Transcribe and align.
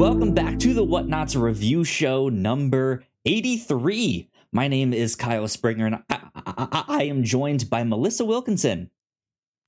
Welcome 0.00 0.32
back 0.32 0.58
to 0.60 0.72
the 0.72 0.82
Whatnauts 0.82 1.38
review 1.38 1.84
show 1.84 2.30
number 2.30 3.04
83. 3.26 4.30
My 4.50 4.66
name 4.66 4.94
is 4.94 5.14
Kyle 5.14 5.46
Springer, 5.46 5.84
and 5.84 5.96
I, 6.08 6.20
I, 6.34 6.84
I 6.88 7.02
am 7.02 7.22
joined 7.22 7.68
by 7.68 7.84
Melissa 7.84 8.24
Wilkinson. 8.24 8.90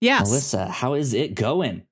Yes. 0.00 0.26
Melissa, 0.26 0.68
how 0.68 0.94
is 0.94 1.12
it 1.12 1.34
going? 1.34 1.82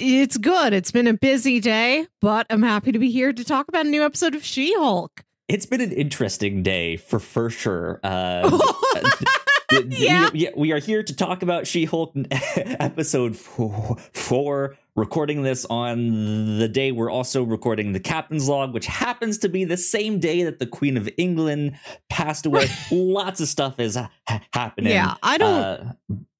It's 0.00 0.36
good. 0.36 0.72
It's 0.72 0.90
been 0.90 1.06
a 1.06 1.14
busy 1.14 1.60
day, 1.60 2.08
but 2.20 2.48
I'm 2.50 2.64
happy 2.64 2.90
to 2.90 2.98
be 2.98 3.12
here 3.12 3.32
to 3.32 3.44
talk 3.44 3.68
about 3.68 3.86
a 3.86 3.90
new 3.90 4.04
episode 4.04 4.34
of 4.34 4.44
She 4.44 4.74
Hulk. 4.74 5.22
It's 5.46 5.66
been 5.66 5.80
an 5.80 5.92
interesting 5.92 6.64
day 6.64 6.96
for 6.96 7.20
for 7.20 7.48
sure. 7.48 8.00
Uh, 8.02 8.58
yeah. 9.88 10.30
we, 10.32 10.50
we 10.56 10.72
are 10.72 10.78
here 10.78 11.02
to 11.02 11.14
talk 11.14 11.42
about 11.42 11.66
She 11.66 11.84
Hulk 11.84 12.14
episode 12.30 13.36
four, 13.36 13.96
four. 14.12 14.76
Recording 14.94 15.42
this 15.42 15.66
on 15.66 16.58
the 16.58 16.68
day 16.68 16.90
we're 16.90 17.10
also 17.10 17.42
recording 17.42 17.92
the 17.92 18.00
Captain's 18.00 18.48
Log, 18.48 18.72
which 18.72 18.86
happens 18.86 19.36
to 19.38 19.48
be 19.48 19.64
the 19.64 19.76
same 19.76 20.18
day 20.18 20.44
that 20.44 20.58
the 20.58 20.66
Queen 20.66 20.96
of 20.96 21.08
England 21.18 21.78
passed 22.08 22.46
away. 22.46 22.68
Lots 22.90 23.40
of 23.40 23.48
stuff 23.48 23.78
is 23.78 23.96
ha- 23.96 24.10
happening. 24.54 24.92
Yeah, 24.92 25.16
I 25.22 25.36
don't. 25.36 25.52
Uh, 25.52 25.94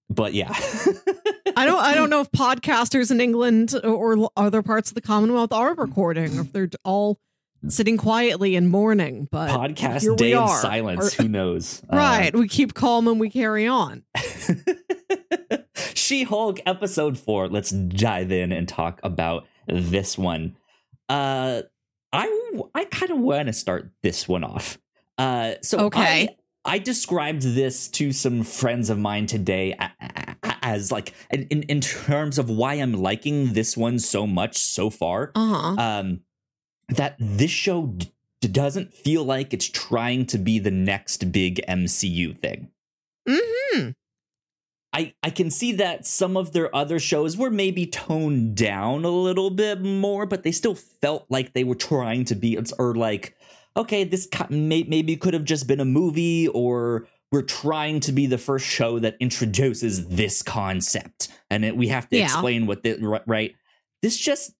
but 0.08 0.32
yeah. 0.32 0.48
I 1.56 1.66
don't 1.66 1.80
I 1.80 1.94
don't 1.94 2.08
know 2.08 2.20
if 2.20 2.30
podcasters 2.30 3.10
in 3.10 3.20
England 3.20 3.74
or 3.84 4.30
other 4.36 4.62
parts 4.62 4.90
of 4.90 4.94
the 4.94 5.02
Commonwealth 5.02 5.52
are 5.52 5.74
recording 5.74 6.38
or 6.38 6.42
if 6.42 6.52
they're 6.52 6.70
all 6.84 7.18
sitting 7.68 7.96
quietly 7.96 8.56
and 8.56 8.68
mourning, 8.68 9.28
but 9.30 9.50
Podcast 9.50 10.16
day 10.16 10.34
of 10.34 10.50
silence. 10.50 11.18
Or- 11.18 11.22
Who 11.22 11.28
knows? 11.28 11.82
Uh, 11.92 11.96
right. 11.96 12.34
we 12.36 12.48
keep 12.48 12.74
calm 12.74 13.08
and 13.08 13.18
we 13.20 13.30
carry 13.30 13.66
on. 13.66 14.02
she 15.94 16.24
Hulk 16.24 16.60
episode 16.66 17.18
four. 17.18 17.48
Let's 17.48 17.70
dive 17.70 18.32
in 18.32 18.52
and 18.52 18.68
talk 18.68 19.00
about 19.02 19.46
this 19.66 20.16
one. 20.16 20.56
Uh, 21.08 21.62
I 22.12 22.60
I 22.74 22.84
kind 22.84 23.10
of 23.12 23.18
want 23.18 23.46
to 23.48 23.52
start 23.52 23.90
this 24.02 24.28
one 24.28 24.44
off. 24.44 24.78
Uh, 25.18 25.54
so 25.62 25.78
Okay. 25.86 26.28
I, 26.64 26.74
I 26.74 26.78
described 26.78 27.42
this 27.42 27.88
to 27.90 28.12
some 28.12 28.42
friends 28.42 28.90
of 28.90 28.98
mine 28.98 29.26
today 29.26 29.76
as 30.62 30.90
like 30.90 31.14
in, 31.30 31.44
in 31.44 31.62
in 31.64 31.80
terms 31.80 32.38
of 32.38 32.50
why 32.50 32.74
I'm 32.74 32.92
liking 32.92 33.52
this 33.52 33.76
one 33.76 33.98
so 33.98 34.26
much 34.26 34.58
so 34.58 34.90
far. 34.90 35.32
Uh-huh. 35.34 35.76
Um, 35.80 36.20
that 36.88 37.16
this 37.18 37.50
show 37.50 37.86
d- 37.86 38.12
doesn't 38.40 38.94
feel 38.94 39.24
like 39.24 39.52
it's 39.52 39.68
trying 39.68 40.26
to 40.26 40.38
be 40.38 40.58
the 40.58 40.70
next 40.70 41.32
big 41.32 41.60
MCU 41.68 42.36
thing. 42.36 42.70
Mm-hmm. 43.28 43.90
I, 44.92 45.12
I 45.22 45.30
can 45.30 45.50
see 45.50 45.72
that 45.72 46.06
some 46.06 46.36
of 46.36 46.52
their 46.52 46.74
other 46.74 46.98
shows 46.98 47.36
were 47.36 47.50
maybe 47.50 47.86
toned 47.86 48.56
down 48.56 49.04
a 49.04 49.10
little 49.10 49.50
bit 49.50 49.82
more, 49.82 50.24
but 50.26 50.42
they 50.42 50.52
still 50.52 50.74
felt 50.74 51.26
like 51.28 51.52
they 51.52 51.64
were 51.64 51.74
trying 51.74 52.24
to 52.26 52.34
be, 52.34 52.58
or 52.78 52.94
like, 52.94 53.36
okay, 53.76 54.04
this 54.04 54.26
may, 54.48 54.84
maybe 54.84 55.16
could 55.16 55.34
have 55.34 55.44
just 55.44 55.66
been 55.66 55.80
a 55.80 55.84
movie, 55.84 56.48
or 56.48 57.06
we're 57.30 57.42
trying 57.42 58.00
to 58.00 58.12
be 58.12 58.26
the 58.26 58.38
first 58.38 58.64
show 58.64 58.98
that 59.00 59.16
introduces 59.20 60.08
this 60.08 60.42
concept, 60.42 61.28
and 61.50 61.64
it, 61.64 61.76
we 61.76 61.88
have 61.88 62.08
to 62.08 62.16
Yeah. 62.16 62.24
explain 62.24 62.66
what 62.66 62.82
the 62.82 62.96
right. 63.26 63.54
This 64.02 64.16
just 64.16 64.52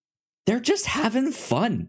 they're 0.44 0.60
just 0.60 0.86
having 0.86 1.32
fun. 1.32 1.88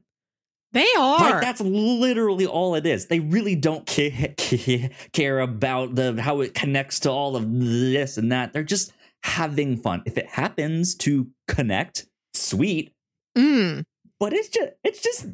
They 0.77 0.85
are. 0.95 1.17
Like 1.17 1.41
that's 1.41 1.59
literally 1.59 2.45
all 2.45 2.75
it 2.75 2.85
is. 2.85 3.07
They 3.07 3.19
really 3.19 3.55
don't 3.55 3.89
ca- 3.89 4.35
ca- 4.37 4.89
care 5.11 5.39
about 5.39 5.95
the 5.95 6.21
how 6.21 6.41
it 6.41 6.53
connects 6.53 6.99
to 6.99 7.09
all 7.09 7.35
of 7.35 7.51
this 7.51 8.15
and 8.19 8.31
that. 8.31 8.53
They're 8.53 8.61
just 8.61 8.93
having 9.23 9.77
fun. 9.77 10.03
If 10.05 10.19
it 10.19 10.27
happens 10.27 10.93
to 10.97 11.31
connect, 11.47 12.05
sweet. 12.35 12.93
Mm. 13.35 13.85
But 14.19 14.33
it's 14.33 14.49
just 14.49 14.69
it's 14.83 15.01
just 15.01 15.25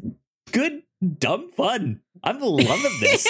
good 0.54 0.84
dumb 1.20 1.50
fun. 1.52 2.00
I'm 2.24 2.40
loving 2.40 3.00
this. 3.02 3.28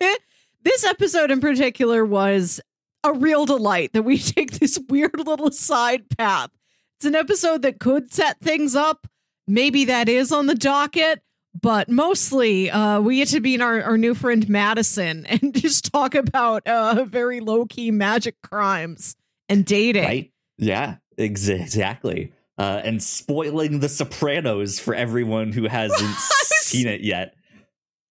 this 0.62 0.84
episode 0.86 1.30
in 1.30 1.42
particular 1.42 2.06
was 2.06 2.58
a 3.04 3.12
real 3.12 3.44
delight 3.44 3.92
that 3.92 4.02
we 4.02 4.16
take 4.18 4.52
this 4.52 4.78
weird 4.88 5.18
little 5.26 5.50
side 5.50 6.08
path. 6.16 6.48
It's 6.96 7.04
an 7.04 7.14
episode 7.14 7.60
that 7.62 7.80
could 7.80 8.10
set 8.14 8.40
things 8.40 8.74
up. 8.74 9.06
Maybe 9.48 9.86
that 9.86 10.08
is 10.08 10.30
on 10.30 10.46
the 10.46 10.54
docket, 10.54 11.20
but 11.60 11.88
mostly 11.88 12.70
uh, 12.70 13.00
we 13.00 13.16
get 13.16 13.28
to 13.28 13.40
meet 13.40 13.60
our, 13.60 13.82
our 13.82 13.98
new 13.98 14.14
friend 14.14 14.46
Madisynn 14.46 15.24
and 15.42 15.54
just 15.54 15.90
talk 15.92 16.14
about 16.14 16.66
uh, 16.66 17.04
very 17.04 17.40
low 17.40 17.66
key 17.66 17.90
magic 17.90 18.36
crimes 18.42 19.16
and 19.48 19.64
dating. 19.64 20.04
right? 20.04 20.32
Yeah, 20.58 20.96
ex- 21.16 21.48
exactly. 21.48 22.32
Uh, 22.58 22.80
and 22.84 23.02
spoiling 23.02 23.80
The 23.80 23.88
Sopranos 23.88 24.78
for 24.80 24.94
everyone 24.94 25.52
who 25.52 25.62
hasn't 25.68 26.16
seen 26.16 26.86
it 26.86 27.00
yet. 27.00 27.34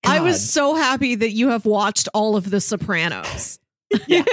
I 0.06 0.22
was 0.22 0.50
so 0.52 0.74
happy 0.76 1.16
that 1.16 1.32
you 1.32 1.50
have 1.50 1.66
watched 1.66 2.08
all 2.14 2.36
of 2.38 2.50
The 2.50 2.62
Sopranos. 2.62 3.60
Yeah. 4.08 4.24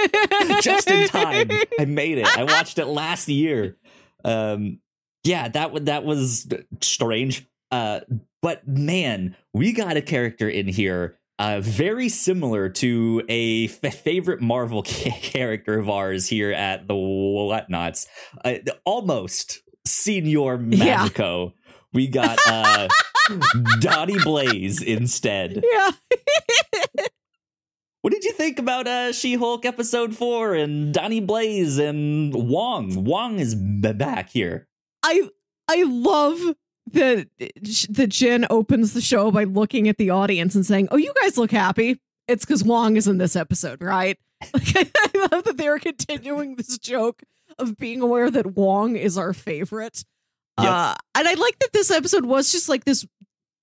just 0.61 0.89
in 0.91 1.07
time. 1.07 1.49
I 1.79 1.85
made 1.85 2.17
it. 2.17 2.27
I 2.37 2.43
watched 2.43 2.77
it 2.77 2.87
last 2.87 3.29
year. 3.29 3.77
Um, 4.25 4.79
yeah, 5.25 5.49
that 5.49 5.71
wa- 5.73 5.79
that 5.83 6.05
was 6.05 6.47
strange. 6.81 7.45
Uh, 7.71 7.99
but 8.41 8.65
man, 8.67 9.35
we 9.53 9.73
got 9.73 9.97
a 9.97 10.01
character 10.01 10.47
in 10.47 10.67
here 10.67 11.17
uh, 11.39 11.59
very 11.61 12.07
similar 12.07 12.69
to 12.69 13.21
a 13.27 13.65
f- 13.65 13.93
favorite 13.95 14.39
Marvel 14.41 14.83
ca- 14.87 15.19
character 15.21 15.77
of 15.79 15.89
ours 15.89 16.27
here 16.29 16.51
at 16.53 16.87
the 16.87 16.93
Whatnauts. 16.93 18.05
Uh, 18.45 18.53
almost 18.85 19.61
Señor 19.87 20.73
Yeah. 20.73 20.97
Magico. 21.03 21.53
We 21.91 22.07
got 22.07 22.37
uh, 22.47 22.87
Donnie 23.79 24.19
Blaze 24.23 24.81
instead. 24.81 25.61
yeah. 25.73 25.91
What 28.01 28.13
did 28.13 28.23
you 28.23 28.33
think 28.33 28.59
about 28.59 28.85
uh, 28.87 29.11
She-Hulk 29.13 29.65
episode 29.65 30.15
four 30.15 30.53
and 30.53 30.93
Donnie 30.93 31.21
Blaze 31.21 31.79
and 31.79 32.33
Wong? 32.35 33.03
Wong 33.03 33.39
is 33.39 33.55
b- 33.55 33.93
back 33.93 34.29
here. 34.29 34.67
I 35.05 35.29
I 35.67 35.83
love 35.83 36.39
that 36.91 37.27
that 37.89 38.09
Jen 38.09 38.45
opens 38.49 38.93
the 38.93 39.01
show 39.01 39.31
by 39.31 39.43
looking 39.43 39.87
at 39.87 39.97
the 39.97 40.09
audience 40.09 40.55
and 40.55 40.65
saying, 40.65 40.87
"Oh, 40.91 40.97
you 40.97 41.13
guys 41.21 41.37
look 41.37 41.51
happy." 41.51 42.01
It's 42.27 42.43
because 42.43 42.63
Wong 42.63 42.97
is 42.97 43.07
in 43.07 43.17
this 43.17 43.35
episode, 43.35 43.81
right? 43.81 44.17
Like, 44.53 44.75
I 44.75 45.27
love 45.31 45.45
that 45.45 45.57
they're 45.57 45.79
continuing 45.79 46.55
this 46.55 46.77
joke 46.77 47.23
of 47.57 47.77
being 47.77 48.01
aware 48.01 48.29
that 48.29 48.55
Wong 48.55 48.95
is 48.95 49.17
our 49.17 49.33
favorite. 49.33 50.03
Yep. 50.59 50.67
Uh, 50.69 50.95
and 51.15 51.27
I 51.27 51.33
like 51.35 51.57
that 51.59 51.73
this 51.73 51.89
episode 51.89 52.25
was 52.25 52.51
just 52.51 52.67
like 52.67 52.83
this 52.83 53.07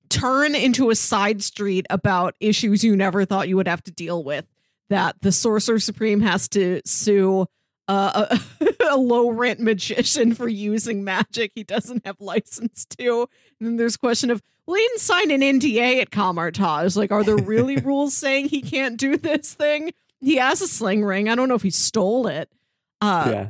turn 0.08 0.54
into 0.54 0.91
a 0.91 0.94
side 0.94 1.42
street 1.42 1.86
about 1.91 2.34
issues 2.41 2.82
you 2.82 2.97
never 2.97 3.25
thought 3.25 3.48
you 3.48 3.56
would 3.56 3.69
have 3.69 3.82
to 3.84 3.91
deal 3.91 4.25
with. 4.25 4.47
That 4.88 5.16
the 5.20 5.31
Sorcerer 5.31 5.78
Supreme 5.78 6.20
has 6.20 6.48
to 6.50 6.81
sue 6.84 7.47
uh, 7.88 8.37
a, 8.60 8.66
a 8.91 8.97
low 8.97 9.31
rent 9.31 9.60
magician 9.60 10.34
for 10.34 10.48
using 10.48 11.04
magic 11.04 11.53
he 11.54 11.65
doesn't 11.65 12.06
have 12.06 12.20
license 12.20 12.84
to. 12.98 13.28
And 13.59 13.69
then 13.69 13.76
there's 13.76 13.97
question 13.97 14.31
of, 14.31 14.43
well, 14.66 14.76
he 14.76 14.82
didn't 14.82 15.00
sign 15.00 15.31
an 15.31 15.41
NDA 15.41 16.00
at 16.00 16.10
Kamar-Taj. 16.10 16.97
Like, 16.97 17.10
are 17.10 17.25
there 17.25 17.37
really 17.37 17.76
rules 17.84 18.16
saying 18.16 18.48
he 18.48 18.62
can't 18.62 18.97
do 18.97 19.16
this 19.16 19.54
thing? 19.54 19.93
He 20.20 20.37
has 20.37 20.62
a 20.62 20.69
sling 20.69 21.04
ring. 21.04 21.28
I 21.28 21.34
don't 21.34 21.48
know 21.48 21.56
if 21.56 21.62
he 21.62 21.70
stole 21.70 22.28
it. 22.28 22.50
Uh, 23.00 23.28
yeah. 23.28 23.48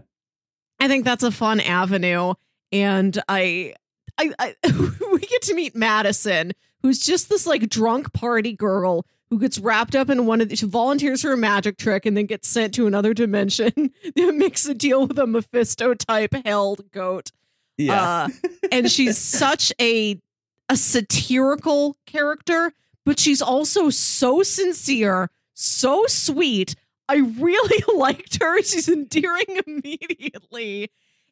I 0.81 0.89
think 0.89 1.05
that's 1.05 1.23
a 1.23 1.31
fun 1.31 1.61
avenue, 1.61 2.35
and 2.73 3.17
I, 3.29 3.75
I, 4.19 4.33
I 4.39 4.55
we 5.13 5.21
get 5.21 5.43
to 5.43 5.55
meet 5.55 5.75
Madisynn, 5.75 6.53
who's 6.81 6.99
just 6.99 7.29
this 7.29 7.47
like 7.47 7.69
drunk 7.69 8.13
party 8.13 8.53
girl 8.53 9.07
who 9.33 9.39
gets 9.39 9.59
wrapped 9.59 9.97
up 9.97 10.11
in 10.11 10.27
one 10.27 10.43
of 10.43 10.51
the, 10.51 10.57
she 10.57 10.67
volunteers 10.67 11.23
for 11.23 11.33
a 11.33 11.37
magic 11.39 11.79
trick 11.79 12.05
and 12.05 12.15
then 12.15 12.27
gets 12.27 12.47
sent 12.47 12.75
to 12.75 12.87
another 12.87 13.15
dimension. 13.15 13.73
that 14.15 14.35
makes 14.35 14.67
a 14.67 14.75
deal 14.75 15.07
with 15.07 15.19
a 15.19 15.27
Mephisto 15.27 15.95
type 15.95 16.35
held 16.45 16.91
goat, 16.91 17.31
Yeah. 17.79 18.03
uh, 18.03 18.29
and 18.71 18.91
she's 18.91 19.17
such 19.41 19.73
a 19.81 20.21
a 20.69 20.77
satirical 20.77 21.97
character, 22.07 22.75
but 23.07 23.19
she's 23.19 23.41
also 23.41 23.89
so 23.89 24.43
sincere, 24.43 25.31
so 25.55 26.05
sweet. 26.09 26.75
I 27.09 27.17
really 27.17 27.83
liked 27.95 28.39
her. 28.43 28.63
She's 28.63 28.91
endearing 28.91 29.61
immediately. 29.67 30.91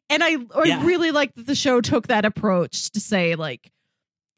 And 0.09 0.23
I, 0.23 0.37
I 0.55 0.63
Yeah. 0.65 0.85
really 0.85 1.11
like 1.11 1.35
that 1.35 1.45
the 1.45 1.53
show 1.55 1.81
took 1.81 2.07
that 2.07 2.25
approach 2.25 2.89
to 2.93 2.99
say, 2.99 3.35
like, 3.35 3.71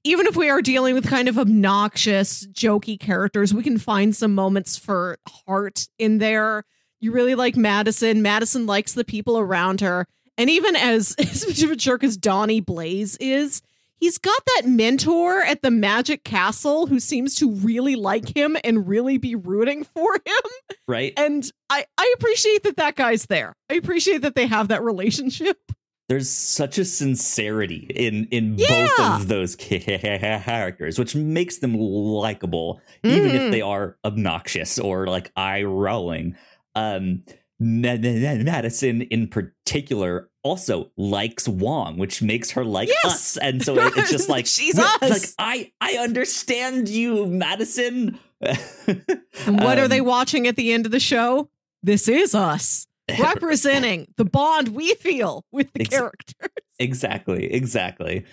even 0.04 0.28
if 0.28 0.36
we 0.36 0.50
are 0.50 0.62
dealing 0.62 0.96
with 0.96 1.08
kind 1.08 1.28
of 1.28 1.38
obnoxious, 1.40 2.46
jokey 2.48 3.00
characters, 3.00 3.54
we 3.54 3.64
can 3.64 3.78
find 3.78 4.16
some 4.16 4.36
moments 4.36 4.78
for 4.78 5.18
heart 5.28 5.88
in 5.98 6.18
there. 6.18 6.66
You 7.00 7.12
really 7.12 7.36
like 7.36 7.56
Madisynn. 7.56 8.22
Madisynn 8.22 8.68
likes 8.68 8.94
the 8.94 9.06
people 9.06 9.38
around 9.38 9.82
her. 9.82 10.08
And 10.38 10.50
even 10.50 10.76
as, 10.76 11.16
as 11.20 11.48
much 11.48 11.64
of 11.64 11.72
a 11.72 11.76
jerk 11.76 12.04
as 12.04 12.18
Donnie 12.18 12.60
Blaze 12.60 13.18
is, 13.18 13.62
he's 13.98 14.18
got 14.18 14.42
that 14.56 14.68
mentor 14.68 15.42
at 15.44 15.62
the 15.62 15.72
Magic 15.72 16.26
Castle 16.26 16.88
who 16.88 17.00
seems 17.00 17.36
to 17.36 17.50
really 17.50 17.96
like 17.96 18.36
him 18.36 18.58
and 18.64 18.88
really 18.88 19.18
be 19.18 19.36
rooting 19.36 19.86
for 19.86 20.14
him. 20.16 20.78
right. 20.88 21.14
And 21.16 21.50
I, 21.70 21.86
I 21.98 22.14
appreciate 22.18 22.64
that 22.64 22.78
that 22.78 22.96
guy's 22.96 23.28
there. 23.28 23.56
I 23.70 23.76
appreciate 23.76 24.22
that 24.24 24.36
they 24.36 24.48
have 24.48 24.68
that 24.68 24.84
relationship. 24.84 25.58
there's 26.10 26.30
such 26.30 26.78
a 26.78 26.86
sincerity 26.86 27.88
in 27.96 28.28
in 28.32 28.56
both 28.58 29.00
of 29.00 29.28
those 29.28 29.56
characters, 29.56 31.00
which 31.00 31.16
makes 31.16 31.58
them 31.58 31.76
likable, 31.76 32.82
even 33.04 33.30
Mhm. 33.32 33.34
if 33.36 33.52
they 33.52 33.62
are 33.62 33.98
obnoxious 34.06 34.78
or 34.80 35.08
like 35.08 35.32
eye 35.36 35.64
rolling. 35.64 36.36
Um, 36.76 37.24
Ma- 37.60 37.94
Ma- 37.96 38.44
Madisynn, 38.44 39.08
in 39.10 39.28
particular, 39.28 40.30
also 40.44 40.92
likes 40.98 41.48
Wong, 41.48 41.98
which 41.98 42.22
makes 42.22 42.52
her 42.52 42.66
like 42.66 42.90
Yes. 42.90 43.06
us, 43.06 43.38
and 43.38 43.64
so 43.64 43.78
it- 43.80 43.94
it's 43.96 44.12
just 44.12 44.28
like 44.36 44.46
She's 44.48 44.78
us. 44.78 45.02
Like 45.02 45.24
I, 45.40 45.72
I 45.80 45.98
understand 46.00 46.90
you, 46.90 47.26
Madisynn. 47.28 48.18
And 49.48 49.60
what 49.62 49.78
are 49.80 49.86
Um, 49.86 49.90
they 49.90 50.02
watching 50.02 50.48
at 50.48 50.56
the 50.58 50.74
end 50.74 50.86
of 50.86 50.92
the 50.92 51.00
show? 51.00 51.50
This 51.82 52.08
is 52.08 52.36
us 52.36 52.88
representing 53.20 54.08
the 54.18 54.26
bond 54.26 54.70
we 54.70 54.94
feel 54.96 55.46
with 55.52 55.72
the 55.74 55.82
Ex- 55.82 55.90
character. 55.90 56.48
exactly, 56.80 57.52
exactly. 57.52 58.26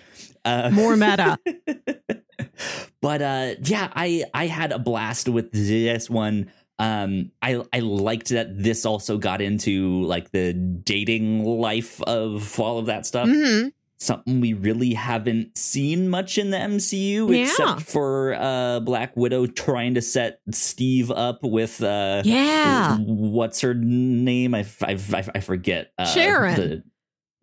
Uh, 0.45 0.69
More 0.71 0.95
meta. 0.95 1.37
but 3.01 3.21
uh 3.21 3.53
yeah 3.63 3.89
i 3.95 4.23
i 4.33 4.47
had 4.47 4.71
a 4.71 4.79
blast 4.79 5.29
with 5.29 5.51
this 5.51 6.09
one 6.09 6.51
um 6.79 7.31
i 7.41 7.61
i 7.71 7.79
liked 7.79 8.29
that 8.29 8.47
this 8.61 8.85
also 8.85 9.17
got 9.17 9.41
into 9.41 10.01
like 10.03 10.31
the 10.31 10.53
dating 10.53 11.43
life 11.45 12.01
of 12.03 12.59
all 12.59 12.79
of 12.79 12.87
that 12.87 13.05
stuff 13.05 13.29
hmm 13.29 13.67
something 14.01 14.41
we 14.41 14.53
really 14.53 14.95
haven't 14.95 15.55
seen 15.55 16.09
much 16.09 16.39
in 16.39 16.49
the 16.49 16.57
mcu 16.57 17.29
Yeah. 17.29 17.43
except 17.43 17.81
for 17.83 18.33
uh 18.33 18.79
black 18.79 19.15
widow 19.15 19.45
trying 19.45 19.93
to 19.93 20.01
set 20.01 20.39
steve 20.51 21.11
up 21.11 21.43
with 21.43 21.83
uh 21.83 22.23
Yeah. 22.25 22.97
what's 22.97 23.61
her 23.61 23.75
name 23.75 24.55
i 24.55 24.65
i, 24.81 24.93
I, 25.13 25.23
I 25.35 25.39
forget 25.39 25.91
uh, 25.99 26.05
Sharon. 26.05 26.55
the- 26.55 26.83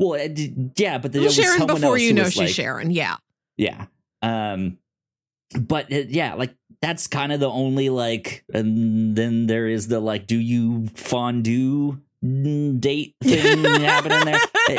well, 0.01 0.17
yeah, 0.77 0.99
but 0.99 1.13
there 1.13 1.23
Well, 1.23 1.31
Sharon 1.31 1.67
before 1.67 1.99
you 1.99 2.13
know 2.13 2.25
she's 2.25 2.37
like, 2.39 2.49
Sharon. 2.51 2.93
Yeah. 2.93 3.17
yeah. 3.57 3.87
Um 4.23 4.79
but 5.59 5.93
uh, 5.93 6.05
yeah, 6.09 6.35
like 6.35 6.55
that's 6.83 7.07
kind 7.09 7.33
of 7.33 7.41
the 7.41 7.51
only 7.51 7.89
like 7.89 8.45
and 8.53 9.17
then 9.17 9.47
there 9.49 9.67
is 9.67 9.89
the 9.89 9.99
like 10.01 10.27
do 10.29 10.37
you 10.39 10.87
fondue 10.95 11.99
date 12.23 13.15
thing 13.23 13.65
happening 13.65 14.25
there. 14.25 14.79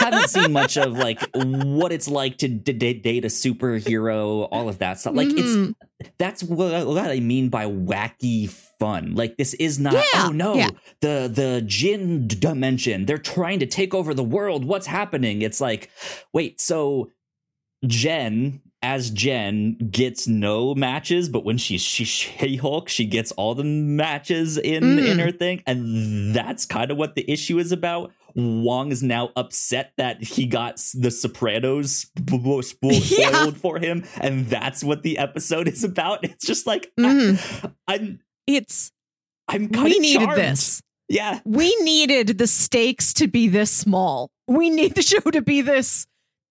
Haven't 0.00 0.28
seen 0.28 0.52
much 0.52 0.76
of 0.76 0.94
like 0.94 1.20
what 1.34 1.92
it's 1.92 2.08
like 2.08 2.38
to 2.38 2.48
d- 2.48 2.72
d- 2.72 2.94
date 2.94 3.24
a 3.24 3.28
superhero, 3.28 4.48
all 4.50 4.68
of 4.68 4.78
that 4.78 4.98
stuff. 4.98 5.14
Like 5.14 5.28
Mhm. 5.28 5.74
it's 5.98 6.10
that's 6.18 6.42
what, 6.42 6.86
what 6.86 7.10
I 7.10 7.20
mean 7.20 7.48
by 7.50 7.66
wacky 7.66 8.48
fun. 8.48 9.14
Like 9.14 9.36
this 9.36 9.54
is 9.54 9.78
not 9.78 9.94
Yeah, 9.94 10.02
oh 10.28 10.32
no, 10.32 10.54
yeah. 10.54 10.70
the 11.00 11.30
the 11.32 11.62
Jin 11.66 12.26
dimension. 12.26 13.06
They're 13.06 13.18
trying 13.18 13.58
to 13.60 13.66
take 13.66 13.94
over 13.94 14.14
the 14.14 14.24
world. 14.24 14.64
What's 14.64 14.86
happening? 14.86 15.42
It's 15.42 15.60
like 15.60 15.90
wait, 16.32 16.60
so 16.60 17.10
Jen 17.86 18.60
as 18.82 19.10
Jen 19.10 19.76
gets 19.90 20.26
no 20.26 20.74
matches, 20.74 21.28
but 21.28 21.44
when 21.44 21.58
she's 21.58 21.82
she 21.82 22.04
She 22.04 22.56
Hulk, 22.56 22.88
she 22.88 23.04
gets 23.04 23.30
all 23.32 23.54
the 23.54 23.64
matches 23.64 24.56
in 24.56 24.82
Mm. 24.82 25.06
in 25.06 25.18
her 25.18 25.30
thing, 25.32 25.62
and 25.66 26.34
that's 26.34 26.64
kind 26.64 26.90
of 26.90 26.96
what 26.96 27.14
the 27.14 27.30
issue 27.30 27.58
is 27.58 27.72
about. 27.72 28.10
Wong 28.34 28.90
is 28.92 29.02
now 29.02 29.30
upset 29.36 29.92
that 29.96 30.22
he 30.22 30.46
got 30.46 30.76
the 30.94 31.10
Sopranos 31.10 32.06
spo- 32.18 32.62
spo- 32.62 33.18
Yeah. 33.18 33.28
spoiled 33.30 33.56
for 33.58 33.78
him, 33.78 34.04
and 34.20 34.46
that's 34.46 34.82
what 34.84 35.02
the 35.02 35.18
episode 35.18 35.68
is 35.68 35.84
about. 35.84 36.24
It's 36.24 36.46
just 36.46 36.66
like 36.66 36.90
Mhm. 36.98 37.72
I'm 37.88 38.20
It's 38.46 38.92
I'm 39.48 39.68
kind 39.68 39.84
we 39.84 39.96
of 39.96 40.00
needed 40.02 40.24
charmed. 40.26 40.38
this. 40.40 40.82
Yeah, 41.08 41.40
We 41.44 41.74
needed 41.82 42.38
the 42.38 42.46
stakes 42.46 43.12
to 43.14 43.26
be 43.26 43.48
this 43.48 43.70
small. 43.72 44.30
We 44.46 44.70
need 44.70 44.94
the 44.94 45.02
show 45.02 45.18
to 45.32 45.42
be 45.42 45.60
this 45.60 46.06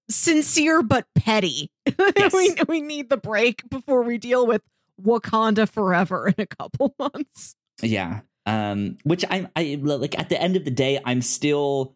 sincere 0.10 0.82
but 0.84 1.06
petty. 1.16 1.70
Yes. 2.18 2.34
we 2.34 2.56
we 2.68 2.82
need 2.82 3.10
the 3.10 3.18
break 3.18 3.68
before 3.70 4.04
we 4.04 4.18
deal 4.18 4.46
with 4.46 4.62
Wakanda 5.02 5.68
forever 5.70 6.28
in 6.28 6.36
a 6.40 6.46
couple 6.46 6.94
months. 7.00 7.56
Yeah. 7.82 8.22
Um, 8.50 8.98
which 9.04 9.24
I'm 9.30 9.48
I 9.56 9.80
like 9.81 10.18
at 10.18 10.30
the 10.30 10.42
end 10.42 10.56
of 10.56 10.66
the 10.66 10.72
day, 10.72 11.00
I'm 11.06 11.22
still 11.22 11.96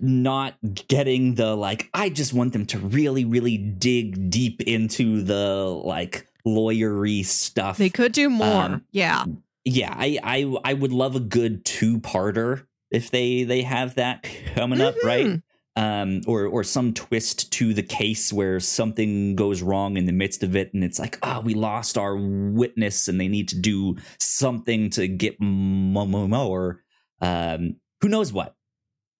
not 0.00 0.56
getting 0.88 1.36
the 1.36 1.54
like 1.54 1.88
I 1.94 2.08
just 2.08 2.32
want 2.32 2.52
them 2.52 2.66
to 2.66 2.78
really, 2.78 3.24
really 3.24 3.56
dig 3.56 4.30
deep 4.30 4.62
into 4.62 5.22
the 5.22 5.64
like 5.84 6.26
lawyery 6.44 7.24
stuff. 7.24 7.78
They 7.78 7.90
could 7.90 8.12
do 8.12 8.28
more. 8.28 8.64
Um, 8.64 8.84
yeah. 8.90 9.24
yeah, 9.64 9.94
I, 9.96 10.18
I 10.22 10.56
I 10.64 10.74
would 10.74 10.92
love 10.92 11.14
a 11.14 11.20
good 11.20 11.64
two 11.64 12.00
parter 12.00 12.66
if 12.90 13.10
they 13.10 13.44
they 13.44 13.62
have 13.62 13.94
that 13.94 14.26
coming 14.54 14.80
up, 14.80 14.96
right? 15.04 15.40
Um, 15.78 16.22
or 16.26 16.46
or 16.46 16.64
some 16.64 16.94
twist 16.94 17.52
to 17.52 17.74
the 17.74 17.82
case 17.82 18.32
where 18.32 18.60
something 18.60 19.36
goes 19.36 19.60
wrong 19.60 19.98
in 19.98 20.06
the 20.06 20.12
midst 20.12 20.42
of 20.42 20.56
it, 20.56 20.72
and 20.72 20.82
it's 20.82 20.98
like, 20.98 21.18
ah, 21.22 21.42
we 21.44 21.52
lost 21.52 21.98
our 21.98 22.16
witness, 22.16 23.08
and 23.08 23.20
they 23.20 23.28
need 23.28 23.48
to 23.48 23.58
do 23.58 23.96
something 24.18 24.88
to 24.90 25.06
get 25.06 25.36
mo- 25.38 26.06
mo- 26.06 26.28
more. 26.28 26.82
Um, 27.20 27.76
who 28.00 28.08
knows 28.08 28.32
what? 28.32 28.54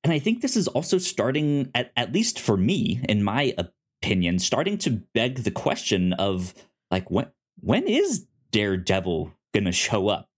And 0.02 0.14
I 0.14 0.18
think 0.18 0.40
this 0.40 0.56
is 0.56 0.66
also 0.68 0.96
starting, 0.96 1.70
at 1.74 1.92
at 1.94 2.12
least 2.14 2.40
for 2.40 2.56
me, 2.56 3.02
in 3.06 3.22
my 3.22 3.54
opinion, 4.02 4.38
starting 4.38 4.78
to 4.78 5.02
beg 5.12 5.38
the 5.38 5.50
question 5.50 6.14
of 6.14 6.54
like, 6.90 7.10
when 7.10 7.26
when 7.60 7.86
is 7.86 8.26
Daredevil 8.50 9.30
gonna 9.52 9.72
show 9.72 10.08
up? 10.08 10.30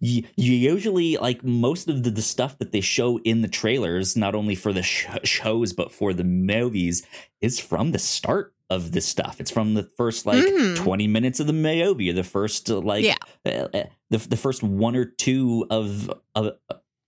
You, 0.00 0.24
you 0.36 0.52
usually 0.52 1.16
like 1.16 1.42
most 1.42 1.88
of 1.88 2.02
the, 2.04 2.10
the 2.10 2.22
stuff 2.22 2.58
that 2.58 2.70
they 2.72 2.80
show 2.80 3.18
in 3.20 3.42
the 3.42 3.48
trailers 3.48 4.16
not 4.16 4.34
only 4.34 4.54
for 4.54 4.72
the 4.72 4.82
sh- 4.82 5.06
shows 5.24 5.72
but 5.72 5.90
for 5.90 6.12
the 6.12 6.22
movies 6.24 7.04
is 7.40 7.58
from 7.58 7.90
the 7.90 7.98
start 7.98 8.54
of 8.70 8.92
this 8.92 9.06
stuff 9.06 9.40
it's 9.40 9.50
from 9.50 9.74
the 9.74 9.82
first 9.82 10.24
like 10.24 10.44
Mhm. 10.44 10.76
20 10.76 11.06
minutes 11.08 11.40
of 11.40 11.46
the 11.48 11.52
movie 11.52 12.10
or 12.10 12.12
the 12.12 12.22
first 12.22 12.70
uh, 12.70 12.78
like 12.78 13.04
Yeah. 13.04 13.16
uh, 13.44 13.68
uh, 13.76 13.84
the, 14.10 14.18
the 14.18 14.36
first 14.36 14.62
one 14.62 14.94
or 14.94 15.04
two 15.04 15.66
of 15.68 16.12
of, 16.36 16.52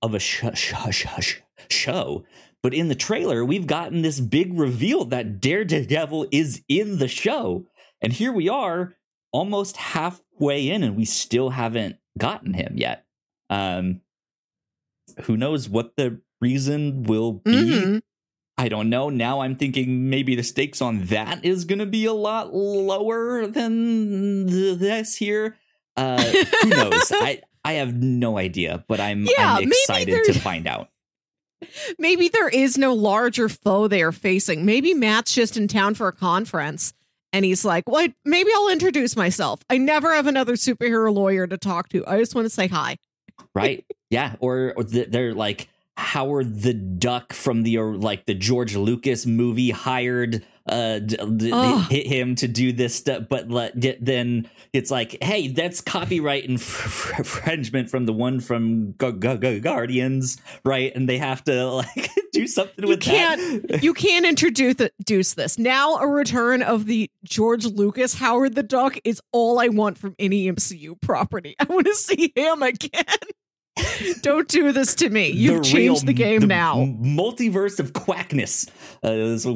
of 0.02 0.14
a 0.14 0.19
sh- 0.19 0.44
sh- 0.55 1.37
show 1.70 2.25
but 2.62 2.75
in 2.75 2.88
the 2.88 2.94
trailer 2.96 3.44
we've 3.44 3.67
gotten 3.69 4.02
this 4.02 4.19
big 4.20 4.52
reveal 4.58 5.05
that 5.05 5.40
daredevil 5.40 6.26
is 6.32 6.62
in 6.69 6.99
the 6.99 7.08
show 7.08 7.67
and 8.02 8.12
here 8.14 8.32
we 8.32 8.49
are 8.49 8.94
almost 9.32 9.76
halfway 9.76 10.69
in 10.69 10.82
and 10.82 10.96
we 10.96 11.05
still 11.05 11.50
haven't 11.50 11.96
gotten 12.18 12.54
him 12.54 12.74
yet. 12.76 13.04
Um 13.50 14.00
who 15.24 15.36
knows 15.36 15.68
what 15.68 15.96
the 15.96 16.20
reason 16.40 17.04
will 17.04 17.32
be? 17.34 17.52
Mhm. 17.52 18.02
i 18.58 18.68
don't 18.68 18.88
know. 18.90 19.08
Now 19.10 19.40
i'm 19.40 19.56
thinking 19.56 20.10
maybe 20.10 20.34
the 20.34 20.42
stakes 20.42 20.81
on 20.82 21.05
that 21.06 21.44
is 21.44 21.64
going 21.64 21.79
to 21.79 21.86
be 21.86 22.05
a 22.06 22.12
lot 22.12 22.55
lower 22.55 23.46
than 23.46 24.46
th- 24.48 24.79
this 24.79 25.17
here. 25.17 25.56
Uh 25.96 26.22
who 26.62 26.69
knows? 26.70 27.10
I 27.12 27.43
i 27.64 27.74
have 27.74 27.94
no 27.94 28.38
idea 28.38 28.84
but 28.88 29.00
i'm 29.00 29.24
Yeah, 29.26 29.55
i'm 29.56 29.69
excited 29.69 30.24
to 30.24 30.38
find 30.38 30.67
out. 30.67 30.88
Maybe 31.98 32.29
there 32.29 32.48
is 32.50 32.76
no 32.76 32.93
larger 32.94 33.48
foe 33.48 33.88
they 33.88 34.02
are 34.02 34.12
facing. 34.12 34.67
Maybe 34.67 34.93
Matt's 34.93 35.34
just 35.34 35.56
in 35.56 35.69
town 35.69 35.94
for 35.94 36.06
a 36.08 36.12
conference 36.12 36.93
and 37.36 37.44
he's 37.44 37.64
like, 37.66 37.84
Well, 37.86 38.08
maybe 38.24 38.50
I'll 38.55 38.69
introduce 38.69 39.14
myself. 39.14 39.60
I 39.69 39.76
never 39.76 40.14
have 40.14 40.26
another 40.26 40.55
superhero 40.55 41.12
lawyer 41.14 41.46
to 41.46 41.58
talk 41.58 41.90
to. 41.90 42.02
I 42.06 42.19
just 42.19 42.34
want 42.34 42.46
to 42.46 42.50
say 42.50 42.66
hi. 42.66 42.96
right 43.55 43.84
yeah 44.08 44.36
or, 44.40 44.72
or 44.76 44.84
they're 44.84 45.34
like 45.34 45.69
howard 45.96 46.60
the 46.62 46.74
duck 46.74 47.32
from 47.32 47.62
the 47.62 47.79
or 47.79 47.96
like 47.96 48.26
the 48.26 48.34
george 48.34 48.76
lucas 48.76 49.24
movie 49.26 49.70
hired 49.70 50.44
uh 50.69 50.98
d- 50.98 51.17
d- 51.36 51.50
Ugh. 51.53 51.91
hit 51.91 52.06
him 52.06 52.34
to 52.34 52.48
do 52.48 52.72
this 52.72 52.94
stuff 52.94 53.24
but 53.31 53.48
let, 53.48 53.79
get, 53.79 54.05
then 54.05 54.48
it's 54.72 54.91
like 54.91 55.17
hey 55.22 55.48
that's 55.48 55.81
copyright 55.81 56.44
infringement 56.44 57.88
from 57.91 58.05
the 58.06 58.12
one 58.12 58.41
from 58.41 58.93
Gu- 58.93 59.12
Gu- 59.12 59.38
Gu- 59.38 59.60
guardians 59.60 60.38
right 60.65 60.93
and 60.94 61.08
they 61.08 61.19
have 61.19 61.43
to 61.44 61.67
like 61.67 62.10
do 62.32 62.46
something 62.46 62.84
You 62.84 62.88
with 62.88 63.00
can't- 63.00 63.69
that 63.69 63.82
You 63.82 63.94
can't 63.94 64.26
introduce 64.26 65.34
this. 65.34 65.58
Now 65.58 65.96
a 65.96 66.06
return 66.06 66.62
of 66.62 66.86
the 66.86 67.10
George 67.24 67.65
Lucas 67.65 68.15
Howard 68.15 68.55
the 68.55 68.62
Duck 68.62 68.98
is 69.05 69.20
all 69.32 69.58
I 69.60 69.69
want 69.69 69.96
from 69.98 70.15
any 70.19 70.50
MCU 70.50 71.00
property. 71.00 71.55
I 71.60 71.65
want 71.65 71.86
to 71.86 71.94
see 71.94 72.32
him 72.36 72.62
again. 72.62 73.05
Don't 74.22 74.48
do 74.48 74.72
this 74.72 74.94
to 74.96 75.10
me. 75.10 75.30
You've 75.30 75.58
The 75.58 75.64
changed 75.64 76.02
real- 76.02 76.06
the 76.06 76.12
game 76.12 76.40
the 76.40 76.46
now. 76.46 76.76
multiverse 76.76 77.78
of 77.78 77.92
quackness 77.92 78.68
uh, 79.04 79.10
is 79.10 79.46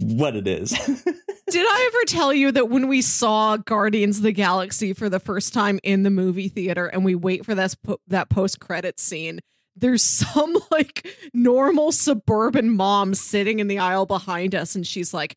what 0.00 0.34
it 0.36 0.46
is 0.48 0.70
Did 1.48 1.64
I 1.64 1.90
ever 1.92 2.04
tell 2.06 2.32
you 2.32 2.50
that 2.52 2.70
when 2.70 2.88
we 2.88 3.00
saw 3.02 3.56
Guardians 3.56 4.16
of 4.18 4.24
the 4.24 4.32
Galaxy 4.32 4.92
for 4.92 5.08
the 5.08 5.20
first 5.20 5.54
time 5.54 5.78
in 5.84 6.02
the 6.02 6.10
movie 6.10 6.48
theater 6.48 6.86
and 6.86 7.04
we 7.04 7.14
wait 7.14 7.44
for 7.44 7.54
that, 7.54 7.74
that 8.08 8.30
post 8.30 8.58
credit 8.58 8.98
scene, 8.98 9.38
there's 9.76 10.02
some 10.02 10.56
like 10.72 11.06
normal 11.32 11.92
suburban 11.92 12.70
mom 12.70 13.14
sitting 13.14 13.60
in 13.60 13.68
the 13.68 13.78
aisle 13.78 14.06
behind 14.06 14.54
us 14.56 14.74
and 14.74 14.84
she's 14.86 15.14
like, 15.14 15.36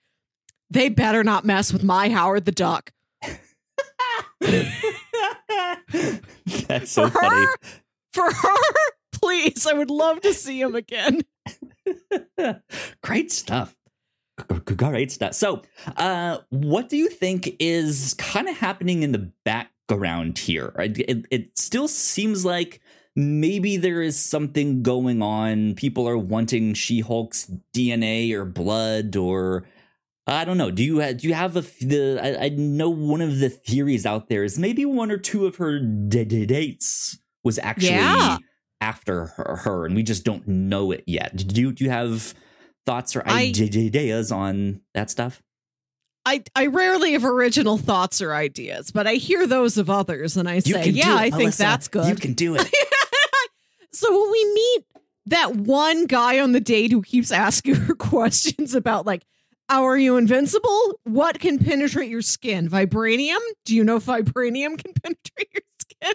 they 0.71 0.89
better 0.89 1.23
not 1.23 1.45
mess 1.45 1.71
with 1.73 1.83
my 1.83 2.09
Howard 2.09 2.45
the 2.45 2.51
Duck. 2.51 2.91
That's 6.67 6.91
so 6.91 7.09
for 7.09 7.19
funny. 7.21 7.45
her, 7.45 7.55
for 8.13 8.31
her, 8.31 8.57
please, 9.11 9.65
I 9.67 9.73
would 9.73 9.91
love 9.91 10.21
to 10.21 10.33
see 10.33 10.61
him 10.61 10.75
again. 10.75 11.21
Great 13.03 13.31
stuff. 13.31 13.75
Great 14.65 15.11
stuff. 15.11 15.33
So, 15.33 15.63
uh, 15.97 16.39
what 16.49 16.89
do 16.89 16.97
you 16.97 17.09
think 17.09 17.55
is 17.59 18.13
kind 18.17 18.47
of 18.47 18.57
happening 18.57 19.03
in 19.03 19.11
the 19.11 19.31
background 19.43 20.37
here? 20.37 20.73
It, 20.77 21.25
it 21.29 21.57
still 21.57 21.89
seems 21.89 22.45
like 22.45 22.79
maybe 23.15 23.75
there 23.75 24.01
is 24.01 24.17
something 24.17 24.81
going 24.81 25.21
on. 25.21 25.75
People 25.75 26.07
are 26.07 26.17
wanting 26.17 26.73
She 26.73 27.01
Hulk's 27.01 27.51
DNA 27.75 28.31
or 28.31 28.45
blood, 28.45 29.17
or 29.17 29.65
I 30.25 30.45
don't 30.45 30.57
know. 30.57 30.71
Do 30.71 30.83
you 30.83 30.99
have, 30.99 31.17
do 31.17 31.27
you 31.27 31.33
have 31.33 31.57
a 31.57 31.61
the? 31.61 32.19
I, 32.21 32.45
I 32.45 32.49
know 32.49 32.89
one 32.89 33.21
of 33.21 33.39
the 33.39 33.49
theories 33.49 34.05
out 34.05 34.29
there 34.29 34.45
is 34.45 34.57
maybe 34.57 34.85
one 34.85 35.11
or 35.11 35.17
two 35.17 35.45
of 35.47 35.57
her 35.57 35.79
d- 35.79 36.23
dates 36.23 37.17
was 37.49 37.59
actually 37.59 37.89
Yeah. 37.95 38.37
after 38.79 39.25
her, 39.25 39.55
her, 39.63 39.85
and 39.85 39.95
we 39.95 40.03
just 40.03 40.23
don't 40.23 40.47
know 40.47 40.91
it 40.91 41.03
yet. 41.07 41.35
Do 41.35 41.61
you 41.61 41.71
do 41.71 41.83
you 41.83 41.89
have 41.89 42.33
thoughts 42.85 43.15
or 43.15 43.23
I- 43.25 43.51
ideas 43.57 44.31
on 44.31 44.81
that 44.93 45.09
stuff? 45.09 45.41
I, 46.25 46.43
I 46.55 46.67
rarely 46.67 47.13
have 47.13 47.25
original 47.25 47.77
thoughts 47.77 48.21
or 48.21 48.33
ideas, 48.35 48.91
but 48.91 49.07
I 49.07 49.13
hear 49.15 49.47
those 49.47 49.77
of 49.79 49.89
others 49.89 50.37
and 50.37 50.47
I 50.47 50.59
say, 50.59 50.89
yeah, 50.89 51.15
it, 51.15 51.33
I 51.33 51.37
think 51.37 51.55
that's 51.55 51.87
good. 51.87 52.07
You 52.07 52.15
can 52.15 52.33
do 52.33 52.55
it. 52.55 52.69
so 53.93 54.11
when 54.11 54.31
we 54.31 54.53
meet 54.53 54.85
that 55.27 55.55
one 55.55 56.05
guy 56.05 56.39
on 56.39 56.51
the 56.51 56.59
date 56.59 56.91
who 56.91 57.01
keeps 57.01 57.31
asking 57.31 57.75
her 57.75 57.95
questions 58.13 58.75
about 58.75 59.05
like 59.07 59.23
how 59.69 59.83
are 59.87 59.97
you 59.97 60.17
invincible 60.17 60.99
what 61.03 61.39
can 61.39 61.59
penetrate 61.59 62.09
your 62.09 62.21
skin 62.23 62.67
vibranium 62.69 63.37
do 63.65 63.75
you 63.75 63.83
know 63.83 63.99
vibranium 63.99 64.77
can 64.83 64.93
penetrate 65.03 65.49
your 65.53 65.63
skin 65.79 66.13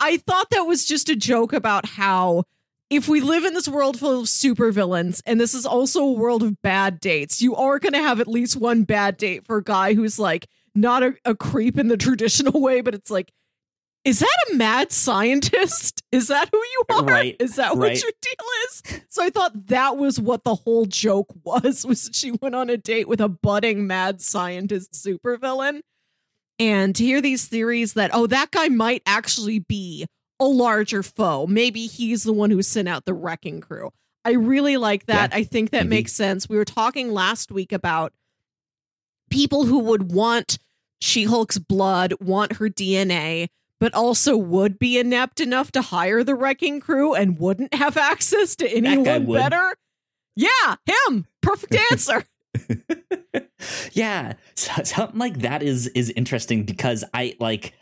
i 0.00 0.16
thought 0.16 0.50
that 0.50 0.62
was 0.62 0.84
just 0.84 1.08
a 1.08 1.16
joke 1.16 1.52
about 1.52 1.86
how 1.86 2.44
if 2.90 3.08
we 3.08 3.20
live 3.20 3.44
in 3.44 3.54
this 3.54 3.68
world 3.68 3.98
full 3.98 4.20
of 4.20 4.26
supervillains 4.26 5.20
and 5.26 5.40
this 5.40 5.54
is 5.54 5.66
also 5.66 6.02
a 6.02 6.12
world 6.12 6.42
of 6.42 6.60
bad 6.62 7.00
dates 7.00 7.40
you 7.40 7.54
are 7.56 7.78
going 7.78 7.92
to 7.92 8.02
have 8.02 8.20
at 8.20 8.28
least 8.28 8.56
one 8.56 8.84
bad 8.84 9.16
date 9.16 9.46
for 9.46 9.58
a 9.58 9.64
guy 9.64 9.94
who's 9.94 10.18
like 10.18 10.46
not 10.74 11.02
a, 11.02 11.14
a 11.24 11.34
creep 11.34 11.78
in 11.78 11.88
the 11.88 11.96
traditional 11.96 12.60
way 12.60 12.80
but 12.80 12.94
it's 12.94 13.10
like 13.10 13.32
is 14.04 14.18
that 14.18 14.36
a 14.52 14.56
mad 14.56 14.92
scientist? 14.92 16.02
Is 16.12 16.28
that 16.28 16.48
who 16.52 16.58
you 16.58 16.82
are? 16.90 17.04
Right, 17.04 17.36
Is 17.40 17.56
that 17.56 17.70
right. 17.70 17.78
what 17.78 18.02
your 18.02 18.12
deal 18.22 18.46
is? 18.66 19.00
So 19.08 19.24
I 19.24 19.30
thought 19.30 19.66
that 19.66 19.96
was 19.96 20.20
what 20.20 20.44
the 20.44 20.54
whole 20.54 20.84
joke 20.84 21.34
was, 21.44 21.84
was 21.84 22.04
that 22.04 22.14
she 22.14 22.30
went 22.30 22.54
on 22.54 22.70
a 22.70 22.76
date 22.76 23.08
with 23.08 23.20
a 23.20 23.28
budding 23.28 23.86
mad 23.86 24.20
scientist 24.20 24.92
supervillain. 24.92 25.80
And 26.58 26.94
to 26.96 27.04
hear 27.04 27.20
these 27.20 27.46
theories 27.46 27.94
that, 27.94 28.10
oh, 28.12 28.26
that 28.28 28.50
guy 28.50 28.68
might 28.68 29.02
actually 29.06 29.58
be 29.58 30.06
a 30.38 30.44
larger 30.44 31.02
foe. 31.02 31.46
Maybe 31.46 31.86
he's 31.86 32.22
the 32.22 32.32
one 32.32 32.50
who 32.50 32.62
sent 32.62 32.88
out 32.88 33.04
the 33.04 33.14
wrecking 33.14 33.60
crew. 33.60 33.90
I 34.24 34.32
really 34.32 34.76
like 34.76 35.06
that. 35.06 35.32
Yeah, 35.32 35.38
I 35.38 35.44
think 35.44 35.70
that 35.70 35.84
maybe. 35.84 35.96
makes 35.96 36.12
sense. 36.12 36.48
We 36.48 36.56
were 36.56 36.64
talking 36.64 37.12
last 37.12 37.52
week 37.52 37.72
about 37.72 38.12
people 39.30 39.66
who 39.66 39.80
would 39.80 40.12
want 40.12 40.58
She 41.00 41.24
Hulk's 41.24 41.58
blood, 41.58 42.14
want 42.20 42.54
her 42.54 42.68
DNA, 42.68 43.48
but 43.80 43.92
also 43.94 44.36
would 44.36 44.78
be 44.78 44.98
inept 44.98 45.40
enough 45.40 45.72
to 45.72 45.82
hire 45.82 46.24
the 46.24 46.34
wrecking 46.34 46.80
crew 46.80 47.14
and 47.14 47.38
wouldn't 47.38 47.74
have 47.74 47.96
access 47.96 48.56
to 48.56 48.68
anyone 48.68 49.26
better. 49.30 49.74
Yeah, 50.36 50.76
him. 50.86 51.26
Perfect 51.42 51.76
answer. 51.90 52.24
yeah, 53.92 54.34
so- 54.54 54.82
something 54.84 55.18
like 55.18 55.38
that 55.40 55.62
is 55.62 55.86
is 55.88 56.10
interesting 56.10 56.64
because 56.64 57.04
I 57.14 57.36
like 57.40 57.74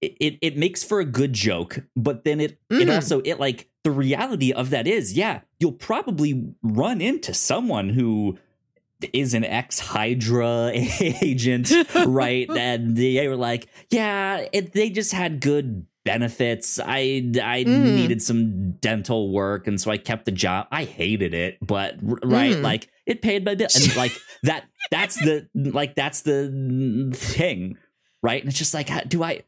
it. 0.00 0.16
It, 0.20 0.38
it 0.42 0.56
makes 0.56 0.84
for 0.84 1.00
a 1.00 1.04
good 1.04 1.32
joke, 1.32 1.80
but 1.96 2.24
then 2.24 2.40
it 2.40 2.58
it 2.70 2.88
Mhm. 2.88 2.94
also 2.94 3.20
it 3.24 3.40
like 3.40 3.68
the 3.84 3.90
reality 3.90 4.52
of 4.52 4.70
that 4.70 4.86
is 4.86 5.12
yeah, 5.14 5.40
you'll 5.60 5.72
probably 5.72 6.44
run 6.62 7.00
into 7.00 7.32
someone 7.34 7.88
who 7.90 8.38
is 9.12 9.32
an 9.34 9.44
ex 9.44 9.78
Hydra 9.78 10.70
agent, 11.00 11.72
right? 12.06 12.48
And 12.56 12.96
they 12.96 13.28
were 13.28 13.36
like, 13.36 13.68
yeah, 13.90 14.46
it, 14.52 14.72
they 14.72 14.90
just 14.90 15.12
had 15.12 15.40
good 15.40 15.86
benefits. 16.12 16.78
I 16.80 17.22
I 17.42 17.64
Mhm. 17.64 17.94
needed 17.96 18.22
some 18.22 18.72
dental 18.80 19.30
work, 19.32 19.66
and 19.66 19.80
so 19.80 19.90
I 19.90 19.98
kept 19.98 20.24
the 20.24 20.32
job. 20.32 20.66
I 20.72 20.84
hated 20.84 21.34
it, 21.34 21.58
but 21.60 21.96
right, 22.02 22.56
Mhm. 22.56 22.62
like 22.62 22.88
it 23.06 23.20
paid 23.22 23.44
my 23.44 23.54
bill, 23.54 23.68
and 23.74 23.96
like 23.96 24.12
that. 24.42 24.64
That's 24.90 25.16
the 25.16 25.46
like 25.54 25.94
that's 25.94 26.22
the 26.22 27.10
thing, 27.14 27.76
right? 28.22 28.40
And 28.42 28.48
it's 28.48 28.58
just 28.58 28.72
like, 28.74 28.88
do 29.08 29.22
I 29.22 29.42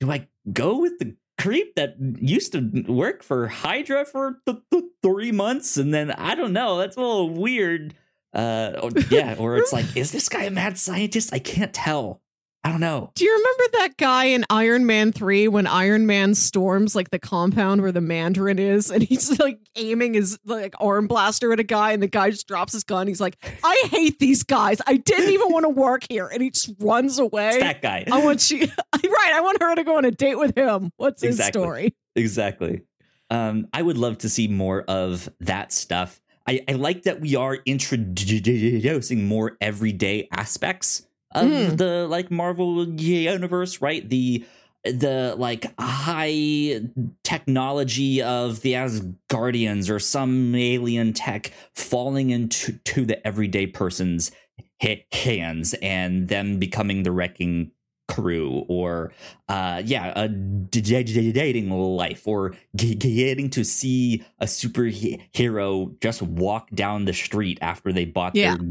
do 0.00 0.10
I 0.10 0.28
go 0.52 0.78
with 0.78 0.98
the 0.98 1.16
creep 1.38 1.74
that 1.76 1.96
used 2.20 2.52
to 2.52 2.60
work 2.86 3.22
for 3.22 3.48
Hydra 3.48 4.04
for 4.04 4.40
th- 4.46 4.58
th- 4.70 4.84
three 5.02 5.32
months, 5.32 5.76
and 5.78 5.92
then 5.94 6.10
I 6.12 6.34
don't 6.34 6.52
know. 6.52 6.76
That's 6.78 6.96
a 6.96 7.00
little 7.00 7.30
weird. 7.30 7.94
Uh, 8.34 8.72
or, 8.82 8.90
yeah, 9.10 9.36
or 9.38 9.56
it's 9.58 9.72
like, 9.72 9.86
is 9.96 10.10
this 10.10 10.28
guy 10.28 10.42
a 10.42 10.50
mad 10.50 10.76
scientist? 10.76 11.32
I 11.32 11.38
can't 11.38 11.72
tell. 11.72 12.20
I 12.66 12.70
don't 12.70 12.80
know. 12.80 13.10
Do 13.14 13.26
you 13.26 13.30
remember 13.30 13.64
that 13.78 13.96
guy 13.98 14.24
in 14.24 14.46
Iron 14.48 14.86
Man 14.86 15.12
3 15.12 15.48
when 15.48 15.66
Iron 15.66 16.06
Man 16.06 16.34
storms 16.34 16.96
like 16.96 17.10
the 17.10 17.18
compound 17.18 17.82
where 17.82 17.92
the 17.92 18.00
Mandarin 18.00 18.58
is 18.58 18.90
and 18.90 19.02
he's 19.02 19.38
like 19.38 19.58
aiming 19.76 20.14
his 20.14 20.38
like 20.46 20.74
arm 20.80 21.06
blaster 21.06 21.52
at 21.52 21.60
a 21.60 21.64
guy 21.64 21.92
and 21.92 22.02
the 22.02 22.06
guy 22.06 22.30
just 22.30 22.48
drops 22.48 22.72
his 22.72 22.82
gun. 22.82 23.06
He's 23.06 23.20
like, 23.20 23.36
I 23.62 23.86
hate 23.90 24.18
these 24.18 24.44
guys. 24.44 24.80
I 24.86 24.96
didn't 24.96 25.28
even 25.28 25.52
want 25.52 25.64
to 25.64 25.68
work 25.68 26.06
here. 26.08 26.26
And 26.26 26.42
he 26.42 26.50
just 26.50 26.72
runs 26.80 27.18
away. 27.18 27.48
It's 27.48 27.58
that 27.58 27.82
guy. 27.82 28.06
I 28.10 28.24
want 28.24 28.40
she 28.40 28.60
right. 28.60 29.32
I 29.34 29.40
want 29.42 29.62
her 29.62 29.74
to 29.74 29.84
go 29.84 29.98
on 29.98 30.06
a 30.06 30.10
date 30.10 30.38
with 30.38 30.56
him. 30.56 30.90
What's 30.96 31.20
his 31.20 31.36
Exactly. 31.36 31.60
story? 31.60 31.96
exactly. 32.16 32.80
Um, 33.28 33.66
I 33.74 33.82
would 33.82 33.98
love 33.98 34.16
to 34.18 34.30
see 34.30 34.48
more 34.48 34.82
of 34.82 35.28
that 35.40 35.70
stuff. 35.70 36.22
I, 36.46 36.60
I 36.66 36.72
like 36.72 37.02
that 37.02 37.20
we 37.20 37.36
are 37.36 37.58
introducing 37.66 39.26
more 39.26 39.56
everyday 39.60 40.28
aspects 40.32 41.06
of 41.34 41.48
Mm. 41.48 41.76
the 41.76 42.06
like 42.08 42.30
Marvel 42.30 42.88
universe, 43.00 43.80
right? 43.80 44.08
The 44.08 44.44
the 44.84 45.34
like 45.38 45.64
high 45.80 46.80
technology 47.22 48.20
of 48.22 48.60
the 48.60 48.74
Asgardians 48.74 49.88
or 49.90 49.98
some 49.98 50.54
alien 50.54 51.14
tech 51.14 51.52
falling 51.74 52.28
into 52.30 52.72
to 52.84 53.06
the 53.06 53.26
everyday 53.26 53.66
person's 53.66 54.30
ha- 54.82 55.02
hands 55.12 55.74
and 55.80 56.28
them 56.28 56.58
becoming 56.58 57.02
the 57.02 57.12
wrecking 57.12 57.70
crew 58.06 58.66
or 58.68 59.10
uh 59.48 59.80
yeah 59.82 60.12
a 60.14 60.28
dating 60.28 61.70
life 61.70 62.28
or 62.28 62.54
getting 62.76 63.48
to 63.48 63.64
see 63.64 64.22
a 64.40 64.44
superhero 64.44 65.98
just 66.02 66.20
walk 66.20 66.68
down 66.74 67.06
the 67.06 67.14
street 67.14 67.58
after 67.62 67.90
they 67.92 68.04
bought 68.04 68.34
Yeah. 68.36 68.56
their 68.56 68.66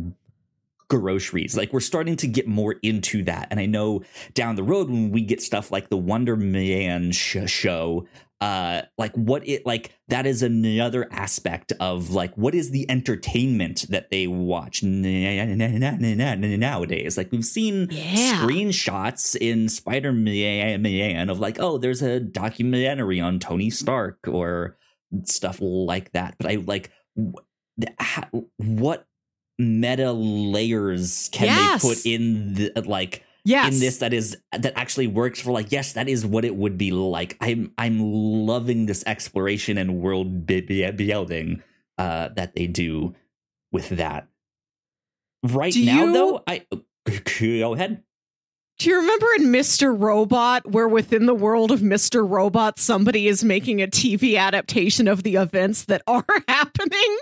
groceries. 0.89 1.55
Like 1.57 1.73
we're 1.73 1.79
starting 1.79 2.15
to 2.17 2.27
get 2.27 2.47
more 2.47 2.75
into 2.83 3.23
that. 3.23 3.47
And 3.51 3.59
i 3.59 3.65
know 3.65 4.01
down 4.33 4.55
the 4.55 4.63
road 4.63 4.89
when 4.89 5.11
we 5.11 5.21
get 5.21 5.41
stuff 5.41 5.71
like 5.71 5.89
the 5.89 5.97
wonder 5.97 6.35
man 6.35 7.11
sh- 7.11 7.37
show 7.47 8.07
uh 8.41 8.81
like 8.97 9.13
what 9.13 9.47
it 9.47 9.65
like 9.65 9.91
that 10.09 10.25
is 10.25 10.43
another 10.43 11.07
aspect 11.13 11.71
of 11.79 12.09
like 12.11 12.35
what 12.37 12.53
is 12.53 12.71
the 12.71 12.89
entertainment 12.89 13.85
that 13.89 14.11
they 14.11 14.27
watch 14.27 14.83
nowadays? 14.83 16.17
Like 17.17 17.31
we've 17.31 17.45
seen 17.45 17.87
Yeah. 17.89 18.41
screenshots 18.41 19.37
in 19.39 19.69
spider-man 19.69 21.29
of 21.29 21.39
like 21.39 21.57
oh 21.59 21.77
there's 21.77 22.01
a 22.01 22.19
documentary 22.19 23.21
on 23.21 23.39
tony 23.39 23.69
stark 23.69 24.19
or 24.27 24.77
stuff 25.23 25.59
like 25.61 26.11
that. 26.11 26.35
But 26.37 26.51
i 26.51 26.55
like 26.55 26.91
wh- 27.17 27.39
the- 27.77 27.93
ha- 27.99 28.29
what 28.57 29.07
meta 29.63 30.11
layers 30.11 31.29
can 31.31 31.47
Yes. 31.47 31.81
they 31.81 31.89
put 31.89 32.05
in 32.05 32.53
the 32.55 32.71
like 32.85 33.23
Yes. 33.45 33.73
in 33.73 33.79
this 33.81 33.97
that 33.97 34.13
is 34.13 34.37
that 34.57 34.71
actually 34.77 35.07
works 35.07 35.41
for 35.41 35.51
like 35.51 35.71
yes 35.71 35.93
that 35.93 36.07
is 36.07 36.25
what 36.25 36.45
it 36.45 36.55
would 36.55 36.77
be 36.77 36.91
like 36.91 37.35
i'm 37.41 37.73
i'm 37.77 37.99
loving 37.99 38.85
this 38.85 39.03
exploration 39.05 39.77
and 39.77 39.99
world 39.99 40.45
bu- 40.45 40.61
bu- 40.65 40.91
building 40.93 41.61
uh 41.97 42.29
that 42.37 42.55
they 42.55 42.67
do 42.67 43.13
with 43.73 43.89
that 43.89 44.27
right 45.43 45.73
Do 45.73 45.83
now 45.85 46.05
you- 46.05 46.13
though 46.13 46.43
i 46.47 46.65
go 47.39 47.73
ahead 47.73 48.01
Do 48.79 48.89
you 48.89 48.95
remember 48.97 49.27
in 49.37 49.43
Mr. 49.51 49.93
Robot, 49.97 50.71
where 50.71 50.87
within 50.87 51.25
the 51.27 51.35
world 51.35 51.69
of 51.71 51.81
Mr. 51.81 52.27
Robot, 52.27 52.79
somebody 52.79 53.27
is 53.27 53.43
making 53.43 53.81
a 53.81 53.87
TV 53.87 54.35
adaptation 54.37 55.07
of 55.07 55.21
the 55.23 55.35
events 55.35 55.85
that 55.85 56.01
are 56.07 56.25
happening? 56.47 57.17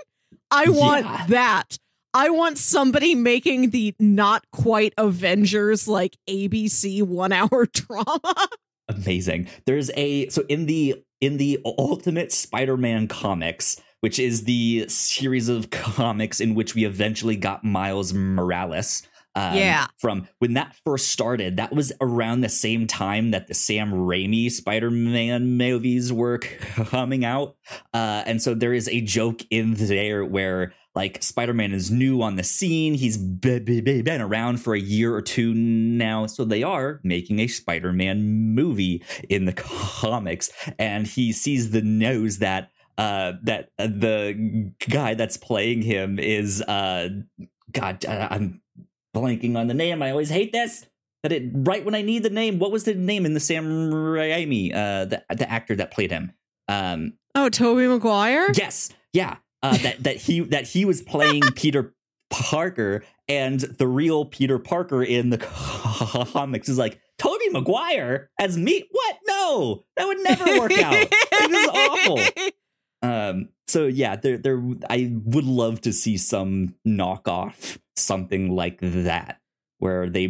I 0.50 0.70
want 0.70 1.04
Yeah. 1.04 1.26
that. 1.28 1.78
I 2.14 2.28
want 2.28 2.58
somebody 2.58 3.14
making 3.14 3.70
the 3.70 3.94
not 3.98 4.44
quite 4.52 4.92
Avengers 4.98 5.88
like 5.88 6.18
ABC 6.28 7.02
one 7.02 7.32
hour 7.32 7.66
drama. 7.72 8.34
amazing 8.88 9.48
there's 9.64 9.90
a 9.96 10.28
so 10.28 10.42
in 10.48 10.66
the 10.66 11.02
in 11.20 11.36
the 11.38 11.58
ultimate 11.64 12.32
spider-man 12.32 13.08
comics 13.08 13.80
which 14.00 14.18
is 14.18 14.44
the 14.44 14.84
series 14.88 15.48
of 15.48 15.70
comics 15.70 16.40
in 16.40 16.54
which 16.54 16.74
we 16.74 16.84
eventually 16.84 17.36
got 17.36 17.64
miles 17.64 18.12
morales 18.12 19.02
Um, 19.34 19.56
Yeah. 19.56 19.86
From 19.98 20.28
when 20.38 20.54
that 20.54 20.76
first 20.84 21.08
started, 21.08 21.56
that 21.56 21.72
was 21.72 21.92
around 22.00 22.40
the 22.42 22.48
same 22.48 22.86
time 22.86 23.30
that 23.30 23.46
the 23.48 23.54
Sam 23.54 23.92
Raimi 23.92 24.50
Spider 24.50 24.90
Man 24.90 25.56
movies 25.56 26.12
were 26.12 26.38
coming 26.38 27.24
out. 27.24 27.56
Uh, 27.94 28.22
and 28.26 28.42
so 28.42 28.54
there 28.54 28.72
is 28.74 28.88
a 28.88 29.00
joke 29.00 29.42
in 29.50 29.74
there 29.74 30.24
where 30.24 30.74
like 30.94 31.22
Spider 31.22 31.54
Man 31.54 31.72
is 31.72 31.90
new 31.90 32.20
on 32.20 32.36
the 32.36 32.42
scene. 32.42 32.92
He's 32.94 33.16
be- 33.16 33.58
be- 33.60 33.80
be- 33.80 34.02
been 34.02 34.20
around 34.20 34.58
for 34.58 34.74
a 34.74 34.80
year 34.80 35.14
or 35.14 35.22
two 35.22 35.54
now. 35.54 36.26
So 36.26 36.44
they 36.44 36.62
are 36.62 37.00
making 37.02 37.38
a 37.38 37.46
Spider 37.46 37.92
Man 37.94 38.22
movie 38.54 39.02
in 39.30 39.46
the 39.46 39.54
comics. 39.54 40.50
And 40.78 41.06
he 41.06 41.32
sees 41.32 41.70
the 41.70 41.80
nose 41.82 42.38
that 42.38 42.70
uh 42.98 43.32
that 43.42 43.70
uh, 43.78 43.86
the 43.86 44.72
guy 44.90 45.14
that's 45.14 45.38
playing 45.38 45.80
him 45.80 46.18
is 46.18 46.60
uh 46.60 47.08
god 47.72 48.04
uh, 48.04 48.28
i'm 48.30 48.60
blanking 49.14 49.56
on 49.56 49.66
the 49.66 49.74
name. 49.74 50.02
I 50.02 50.10
always 50.10 50.30
hate 50.30 50.52
this. 50.52 50.86
But 51.22 51.30
it 51.30 51.50
right 51.54 51.84
when 51.84 51.94
i 51.94 52.02
need 52.02 52.24
the 52.24 52.30
name 52.30 52.58
what 52.58 52.72
was 52.72 52.82
the 52.82 52.94
name 52.94 53.24
in 53.24 53.32
the 53.32 53.38
sam 53.38 53.92
raimi 53.92 54.74
uh 54.74 55.04
the, 55.04 55.22
the 55.30 55.48
actor 55.48 55.76
that 55.76 55.92
played 55.92 56.10
him? 56.10 56.32
Um 56.68 57.14
Oh, 57.34 57.48
Tobey 57.48 57.86
Maguire? 57.86 58.48
yes. 58.54 58.90
Yeah. 59.12 59.36
Uh 59.62 59.76
that 59.78 60.02
that 60.02 60.16
he 60.16 60.40
that 60.40 60.66
he 60.66 60.84
was 60.84 61.00
playing 61.00 61.42
peter 61.54 61.94
parker 62.30 63.04
and 63.28 63.60
the 63.60 63.86
real 63.86 64.24
peter 64.24 64.58
parker 64.58 65.02
in 65.02 65.30
the 65.30 65.38
comics 66.32 66.68
is 66.68 66.76
like 66.78 67.00
tobey 67.18 67.50
maguire? 67.50 68.28
As 68.40 68.56
me? 68.58 68.84
What? 68.90 69.16
No! 69.28 69.84
That 69.96 70.06
would 70.08 70.18
never 70.24 70.58
work 70.58 70.72
out. 70.78 70.94
It 70.94 71.50
was 71.50 71.68
awful 71.72 72.50
um, 73.02 73.48
so 73.68 73.86
yeah, 73.86 74.16
there, 74.16 74.38
there. 74.38 74.62
I 74.88 75.12
would 75.24 75.44
love 75.44 75.80
to 75.82 75.92
see 75.92 76.16
some 76.16 76.74
knockoff, 76.86 77.78
something 77.96 78.50
like 78.54 78.78
that, 78.80 79.40
where 79.78 80.08
they 80.08 80.26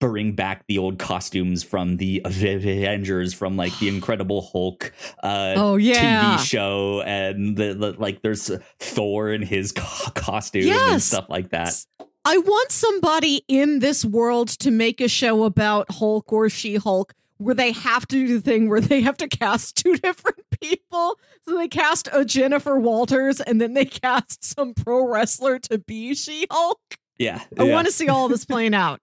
bring 0.00 0.32
back 0.32 0.64
the 0.66 0.78
old 0.78 0.98
costumes 0.98 1.62
from 1.62 1.98
the 1.98 2.22
Avengers, 2.24 3.34
from 3.34 3.56
like 3.56 3.78
the 3.80 3.88
Incredible 3.88 4.40
Hulk 4.50 4.92
uh, 5.22 5.54
Oh 5.56 5.76
yeah. 5.76 6.36
TV 6.36 6.44
show, 6.44 7.02
and 7.02 7.56
the, 7.56 7.74
the 7.74 7.92
like. 7.98 8.22
There's 8.22 8.50
Thor 8.78 9.30
in 9.32 9.42
his 9.42 9.72
co- 9.72 10.10
costume 10.14 10.62
and 10.62 10.68
Yes. 10.68 11.04
stuff 11.04 11.26
like 11.28 11.50
that. 11.50 11.84
I 12.24 12.36
want 12.38 12.70
somebody 12.70 13.42
in 13.48 13.78
this 13.78 14.04
world 14.04 14.48
to 14.60 14.70
make 14.70 15.00
a 15.00 15.08
show 15.08 15.44
about 15.44 15.90
Hulk 15.90 16.32
or 16.32 16.50
She 16.50 16.76
Hulk 16.76 17.14
where 17.40 17.54
they 17.54 17.72
have 17.72 18.06
to 18.08 18.16
do 18.26 18.34
the 18.34 18.40
thing 18.42 18.68
where 18.68 18.82
they 18.82 19.00
have 19.00 19.16
to 19.16 19.26
cast 19.26 19.76
two 19.76 19.96
different 20.02 20.40
people. 20.60 21.18
So 21.42 21.56
they 21.56 21.68
cast 21.68 22.08
a 22.12 22.24
Jennifer 22.24 22.78
Walters 22.78 23.40
and 23.40 23.58
then 23.60 23.72
they 23.72 23.86
cast 23.86 24.44
some 24.44 24.74
pro 24.74 25.06
wrestler 25.08 25.58
to 25.60 25.78
be 25.78 26.14
She 26.14 26.46
Hulk. 26.50 26.78
Yeah, 27.18 27.42
I 27.58 27.64
yeah. 27.64 27.72
want 27.72 27.86
to 27.86 27.92
see 27.92 28.08
all 28.08 28.28
this 28.28 28.44
playing 28.46 28.74
out. 28.74 29.00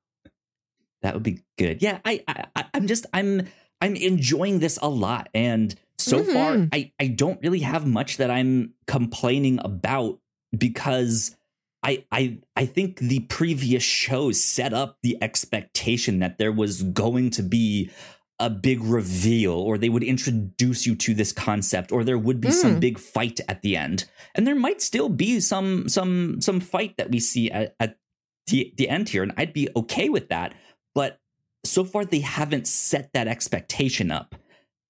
That 1.01 1.15
would 1.15 1.23
be 1.23 1.41
good. 1.57 1.81
Yeah, 1.81 1.99
I, 2.05 2.23
I 2.27 2.65
I'm 2.73 2.87
just 2.87 3.05
I'm 3.13 3.47
I'm 3.81 3.95
enjoying 3.95 4.59
this 4.59 4.77
a 4.81 4.89
lot, 4.89 5.29
and 5.33 5.73
so 5.97 6.23
far 6.23 6.53
Mhm. 6.53 6.69
I 6.73 6.91
I 6.99 7.07
don't 7.07 7.39
really 7.41 7.59
have 7.59 7.85
much 7.87 8.17
that 8.17 8.29
I'm 8.31 8.73
complaining 8.85 9.59
about 9.63 10.19
because 10.55 11.35
I 11.83 12.05
I 12.11 12.39
I 12.55 12.65
think 12.65 12.97
the 12.99 13.21
previous 13.21 13.83
shows 13.83 14.43
set 14.43 14.73
up 14.73 14.97
the 15.03 15.17
expectation 15.21 16.19
that 16.19 16.37
there 16.39 16.51
was 16.51 16.81
going 16.83 17.29
to 17.31 17.43
be 17.43 17.91
a 18.39 18.49
big 18.49 18.81
reveal 18.83 19.53
or 19.53 19.77
they 19.77 19.89
would 19.89 20.03
introduce 20.03 20.85
you 20.85 20.95
to 20.95 21.13
this 21.15 21.31
concept 21.31 21.91
or 21.91 22.03
there 22.03 22.19
would 22.19 22.39
be 22.39 22.51
some 22.51 22.75
Mm. 22.75 22.79
big 22.79 22.99
fight 22.99 23.39
at 23.47 23.61
the 23.63 23.75
end 23.75 24.05
and 24.35 24.45
there 24.45 24.55
might 24.55 24.79
still 24.81 25.09
be 25.09 25.39
some 25.39 25.89
some 25.89 26.39
some 26.39 26.59
fight 26.59 26.97
that 26.97 27.09
we 27.09 27.19
see 27.19 27.49
at, 27.49 27.75
at 27.79 27.97
the 28.45 28.71
the 28.77 28.89
end 28.89 29.09
here 29.09 29.23
and 29.23 29.33
I'd 29.37 29.53
be 29.53 29.69
okay 29.75 30.07
with 30.09 30.29
that 30.29 30.53
but 30.93 31.19
so 31.65 31.83
far 31.83 32.05
they 32.05 32.19
haven't 32.19 32.67
set 32.67 33.11
that 33.13 33.27
expectation 33.27 34.11
up 34.11 34.35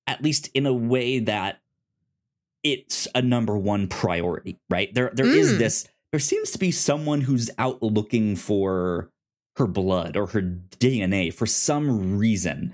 at 0.07 0.21
least 0.21 0.49
in 0.53 0.65
a 0.65 0.73
way 0.73 1.19
that 1.19 1.61
it's 2.63 3.07
a 3.15 3.21
number 3.21 3.57
one 3.57 3.87
priority 3.87 4.59
right 4.69 4.93
there 4.93 5.11
there 5.13 5.25
is 5.27 5.53
Mm. 5.53 5.57
this 5.59 5.87
there 6.11 6.19
seems 6.19 6.51
to 6.51 6.57
be 6.59 6.71
someone 6.71 7.21
who's 7.21 7.49
out 7.57 7.81
looking 7.81 8.35
for 8.35 9.09
her 9.55 9.67
blood 9.67 10.17
or 10.17 10.27
her 10.27 10.41
dna 10.41 11.33
for 11.33 11.45
some 11.45 12.17
reason 12.17 12.73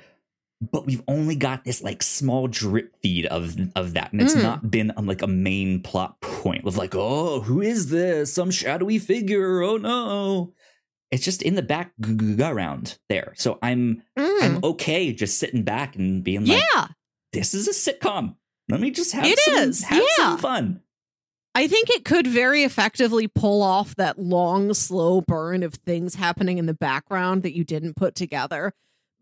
but 0.71 0.85
we've 0.85 1.01
only 1.07 1.35
got 1.35 1.63
this 1.65 1.81
like 1.83 2.01
small 2.03 2.47
drip 2.47 2.95
feed 3.01 3.25
of 3.27 3.55
of 3.75 3.93
that 3.93 4.11
and 4.11 4.21
it's 4.21 4.35
Mm. 4.35 4.43
not 4.43 4.71
been 4.71 4.91
um, 4.97 5.05
like 5.05 5.21
a 5.21 5.27
main 5.27 5.81
plot 5.81 6.19
point 6.21 6.65
of 6.65 6.77
like 6.77 6.93
oh 6.95 7.41
who 7.41 7.61
is 7.61 7.89
this 7.89 8.33
some 8.33 8.51
shadowy 8.51 8.99
figure 8.99 9.61
oh 9.61 9.77
no 9.77 10.53
it's 11.11 11.23
just 11.23 11.41
in 11.41 11.55
the 11.55 11.61
background 11.61 12.97
there 13.09 13.33
so 13.35 13.59
i'm 13.61 14.01
Mm. 14.17 14.43
i'm 14.43 14.63
okay 14.63 15.11
just 15.13 15.37
sitting 15.37 15.63
back 15.63 15.95
and 15.95 16.23
being 16.23 16.45
like 16.45 16.61
yeah. 16.75 16.87
this 17.33 17.53
is 17.53 17.67
a 17.67 17.71
sitcom 17.93 18.35
let 18.69 18.79
me 18.79 18.91
just 18.91 19.11
have 19.11 19.25
It 19.25 19.39
some 19.39 19.55
is, 19.55 19.83
have 19.83 20.01
yeah. 20.17 20.25
some 20.29 20.37
fun 20.39 20.79
I 21.55 21.67
think 21.67 21.91
it 21.91 22.03
could 22.03 22.25
very 22.25 22.63
effectively 22.63 23.27
pull 23.27 23.61
off 23.61 23.95
that 23.97 24.17
long, 24.17 24.73
slow 24.73 25.21
burn 25.21 25.61
of 25.61 25.75
things 25.75 26.15
happening 26.15 26.57
in 26.57 26.65
the 26.65 26.73
background 26.73 27.43
that 27.43 27.55
you 27.55 27.63
didn't 27.63 27.95
put 27.95 28.15
together. 28.15 28.73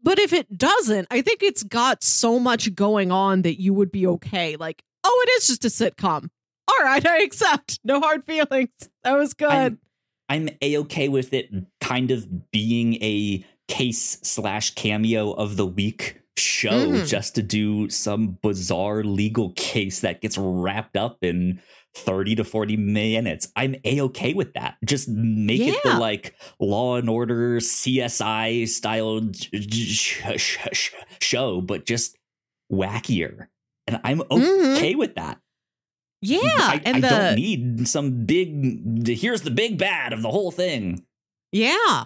But 0.04 0.20
if 0.20 0.34
it 0.34 0.58
doesn't, 0.58 1.08
I 1.12 1.22
think 1.22 1.44
it's 1.44 1.64
got 1.64 2.04
so 2.04 2.40
much 2.40 2.74
going 2.74 3.12
on 3.12 3.44
that 3.44 3.62
you 3.62 3.74
would 3.74 3.92
be 3.92 4.08
okay. 4.08 4.56
Like, 4.56 4.84
oh, 5.04 5.26
it 5.28 5.32
is 5.38 5.48
just 5.48 5.66
a 5.66 5.68
sitcom. 5.68 6.30
All 6.68 6.84
right, 6.84 7.06
I 7.08 7.24
accept. 7.24 7.80
No 7.84 8.00
hard 8.00 8.26
feelings. 8.26 8.70
That 9.04 9.18
was 9.18 9.34
good. 9.34 9.50
I'm, 9.50 9.80
I'm 10.30 10.50
a 10.62 10.78
okay 10.80 11.10
with 11.10 11.34
it 11.34 11.50
kind 11.80 12.12
of 12.12 12.52
being 12.52 12.96
a 12.96 13.46
case 13.68 14.20
slash 14.24 14.74
cameo 14.76 15.32
of 15.32 15.56
the 15.56 15.66
week 15.66 16.21
show 16.38 16.88
Mhm. 16.92 17.08
just 17.08 17.36
to 17.36 17.42
do 17.44 17.90
some 17.90 18.38
bizarre 18.42 19.04
legal 19.04 19.52
case 19.56 20.00
that 20.02 20.22
gets 20.22 20.38
wrapped 20.38 20.96
up 20.98 21.18
in 21.24 21.62
30 21.94 22.36
to 22.36 22.44
40 22.46 22.78
minutes. 22.78 23.52
I'm 23.56 23.76
a 23.84 24.02
okay 24.02 24.34
with 24.34 24.54
that. 24.54 24.78
Just 24.86 25.10
make 25.10 25.60
it 25.62 25.84
the 25.84 25.98
like 25.98 26.34
Law 26.60 26.96
and 26.96 27.10
Order 27.10 27.60
CSI 27.60 28.66
style 28.66 29.20
j- 29.22 29.50
j- 29.60 30.38
sh- 30.38 30.58
sh- 30.72 30.92
show, 31.20 31.60
but 31.60 31.86
just 31.86 32.16
wackier. 32.72 33.48
And 33.88 34.00
I'm 34.06 34.22
okay 34.32 34.96
with 34.96 35.16
that. 35.16 35.40
yeah, 36.22 36.40
I, 36.46 36.82
and 36.86 36.98
I 36.98 37.00
the 37.02 37.10
don't 37.10 37.36
need 37.36 37.88
some 37.90 38.26
big. 38.26 39.08
Here's 39.10 39.42
the 39.42 39.52
big 39.52 39.78
bad 39.78 40.14
of 40.14 40.22
the 40.22 40.30
whole 40.32 40.52
thing. 40.52 41.06
Yeah. 41.52 42.06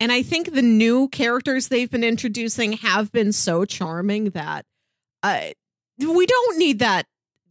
And 0.00 0.10
I 0.12 0.22
think 0.22 0.52
the 0.52 0.62
new 0.62 1.08
characters 1.08 1.68
they've 1.68 1.90
been 1.90 2.04
introducing 2.04 2.72
have 2.72 3.12
been 3.12 3.32
so 3.32 3.64
charming 3.64 4.30
that 4.30 4.66
uh, 5.22 5.50
we 5.98 6.26
don't 6.26 6.58
need 6.58 6.80
that 6.80 7.06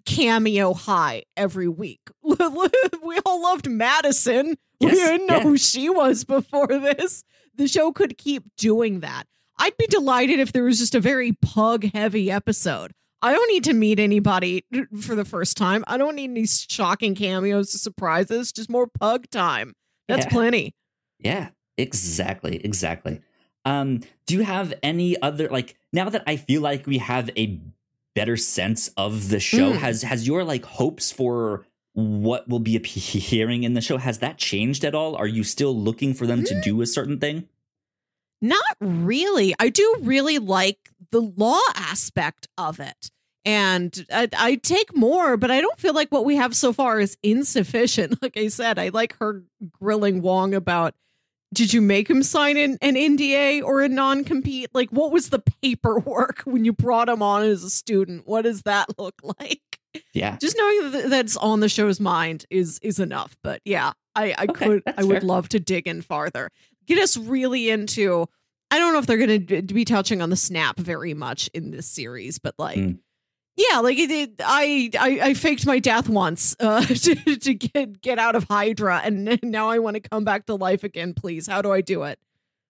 cameo 0.06 0.73
high 0.73 1.23
every 1.38 1.67
week. 1.67 2.01
we 2.21 3.19
all 3.25 3.41
loved 3.41 3.65
Madisynn. 3.65 4.56
we 4.82 4.91
didn't 4.91 5.27
know 5.27 5.38
yeah. 5.38 5.43
who 5.43 5.58
she 5.58 5.89
was 5.89 6.23
before 6.25 6.67
this. 6.67 7.23
The 7.56 7.67
show 7.67 7.91
could 7.91 8.17
keep 8.17 8.43
doing 8.58 8.99
that. 9.01 9.23
I'd 9.58 9.77
be 9.77 9.88
delighted 9.88 10.39
if 10.39 10.51
there 10.51 10.63
was 10.63 10.79
just 10.79 10.95
a 10.95 10.99
very 10.99 11.32
pug 11.41 11.86
heavy 11.93 12.29
episode. 12.32 12.91
I 13.21 13.32
don't 13.32 13.47
need 13.49 13.63
to 13.65 13.73
meet 13.73 13.99
anybody 13.99 14.65
for 15.01 15.15
the 15.15 15.23
first 15.23 15.56
time. 15.56 15.86
I 15.88 15.95
don't 15.97 16.15
need 16.15 16.32
any 16.32 16.45
shocking 16.45 17.15
cameos, 17.15 17.71
to 17.71 17.77
surprises, 17.77 18.51
just 18.51 18.69
more 18.69 18.88
pug 18.88 19.29
time. 19.29 19.73
That's 20.10 20.25
Yeah. 20.25 20.29
plenty. 20.32 20.75
Yeah, 21.19 21.49
exactly, 21.77 22.57
exactly. 22.63 23.21
Um, 23.65 24.01
do 24.27 24.36
you 24.36 24.43
have 24.43 24.73
any 24.83 25.19
other 25.21 25.47
like 25.49 25.75
now 25.91 26.09
that 26.09 26.23
I 26.27 26.36
feel 26.38 26.62
like 26.62 26.86
we 26.86 26.97
have 26.97 27.29
a 27.38 27.59
better 28.15 28.36
sense 28.38 28.89
of 28.97 29.29
the 29.29 29.39
show? 29.39 29.71
Mm. 29.73 29.77
Has 29.77 30.01
has 30.03 30.27
your 30.27 30.43
like 30.43 30.65
hopes 30.65 31.12
for 31.12 31.65
what 31.93 32.47
will 32.49 32.59
be 32.59 32.75
appearing 32.75 33.63
in 33.67 33.73
the 33.73 33.81
show 33.81 33.97
has 33.97 34.19
that 34.19 34.38
changed 34.38 34.83
at 34.83 34.95
all? 34.95 35.15
Are 35.15 35.27
you 35.27 35.43
still 35.43 35.75
looking 35.77 36.13
for 36.13 36.27
them 36.27 36.41
Mm. 36.41 36.47
to 36.47 36.62
do 36.62 36.81
a 36.81 36.86
certain 36.86 37.19
thing? 37.19 37.47
Not 38.41 38.75
really. 38.81 39.55
I 39.57 39.69
do 39.69 39.97
really 40.01 40.39
like 40.39 40.89
the 41.12 41.21
law 41.21 41.62
aspect 41.75 42.47
of 42.57 42.79
it. 42.81 43.09
And 43.45 44.05
I, 44.12 44.29
I 44.38 44.55
take 44.55 44.95
more, 44.95 45.38
but 45.38 45.51
I 45.51 45.62
don't 45.62 45.79
feel 45.79 45.93
like 45.93 46.12
what 46.12 46.25
we 46.25 46.36
have 46.38 46.55
so 46.55 46.73
far 46.73 46.99
is 46.99 47.17
insufficient. 47.23 48.17
Like 48.21 48.36
I 48.38 48.47
said, 48.47 48.79
I 48.79 48.89
like 48.89 49.17
her 49.19 49.43
grilling 49.81 50.21
Wong 50.21 50.53
about 50.53 50.93
did 51.53 51.73
you 51.73 51.81
make 51.81 52.09
him 52.09 52.23
sign 52.23 52.57
an, 52.57 52.77
an 52.81 52.95
NDA 52.95 53.63
or 53.63 53.81
a 53.81 53.89
non 53.89 54.23
compete? 54.23 54.69
Like, 54.73 54.89
what 54.89 55.11
was 55.11 55.29
the 55.29 55.39
paperwork 55.61 56.39
when 56.45 56.65
you 56.65 56.73
brought 56.73 57.09
him 57.09 57.21
on 57.21 57.43
as 57.43 57.63
a 57.63 57.69
student? 57.69 58.27
What 58.27 58.43
does 58.43 58.63
that 58.63 58.87
look 58.97 59.15
like? 59.39 59.61
Yeah, 60.13 60.37
Just 60.41 60.57
knowing 60.57 60.91
that 60.91 61.09
that's 61.11 61.37
on 61.37 61.59
the 61.59 61.69
show's 61.69 61.99
mind 61.99 62.45
is 62.49 62.79
is 62.81 62.99
enough. 62.99 63.37
But 63.43 63.61
yeah, 63.63 63.91
I, 64.15 64.33
I 64.37 64.43
Okay, 64.49 64.65
could 64.65 64.83
I 64.97 65.03
would 65.03 65.23
love 65.23 65.49
to 65.49 65.59
dig 65.59 65.87
in 65.87 66.01
farther. 66.01 66.49
Get 66.87 66.97
us 66.97 67.15
really 67.15 67.69
into. 67.69 68.25
I 68.71 68.79
don't 68.79 68.91
know 68.93 68.97
if 68.99 69.05
they're 69.05 69.17
going 69.17 69.45
to 69.45 69.61
be 69.61 69.85
touching 69.85 70.19
on 70.23 70.31
the 70.31 70.35
snap 70.35 70.79
very 70.79 71.13
much 71.13 71.47
in 71.53 71.69
this 71.69 71.85
series, 71.85 72.39
but 72.39 72.55
like 72.57 72.79
Mm. 72.79 72.97
Yeah, 73.55 73.79
like 73.79 73.97
it, 73.99 74.09
it, 74.09 74.31
I, 74.43 74.89
I 74.99 75.19
I 75.29 75.33
faked 75.35 75.65
my 75.67 75.77
death 75.79 76.09
once 76.09 76.55
uh, 76.59 76.83
to 76.85 77.15
to 77.37 77.53
get 77.53 78.01
get 78.01 78.17
out 78.17 78.35
of 78.35 78.45
Hydra, 78.45 79.01
and 79.03 79.39
now 79.43 79.69
I 79.69 79.79
want 79.79 79.95
to 79.95 79.99
come 79.99 80.23
back 80.23 80.47
to 80.47 80.55
life 80.55 80.83
again. 80.83 81.13
Please, 81.13 81.45
how 81.47 81.61
do 81.61 81.71
I 81.71 81.81
do 81.81 82.03
it? 82.03 82.17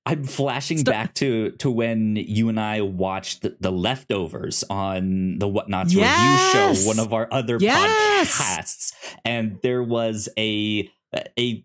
I'm 0.05 0.25
flashing 0.25 0.79
St- 0.79 0.87
back 0.87 1.13
to 1.15 1.51
to 1.51 1.71
when 1.71 2.17
you 2.17 2.49
and 2.49 2.59
I 2.59 2.81
watched 2.81 3.43
the, 3.43 3.55
the 3.61 3.71
leftovers 3.71 4.65
on 4.69 5.39
the 5.39 5.47
Whatnauts 5.47 5.95
Yes! 5.95 6.17
review 6.17 6.83
show, 6.83 6.87
one 6.87 6.99
of 6.99 7.13
our 7.13 7.29
other 7.31 7.57
Yes! 7.61 8.37
podcasts, 8.37 8.93
and 9.23 9.59
there 9.63 9.81
was 9.81 10.27
a 10.37 10.89
a 11.37 11.63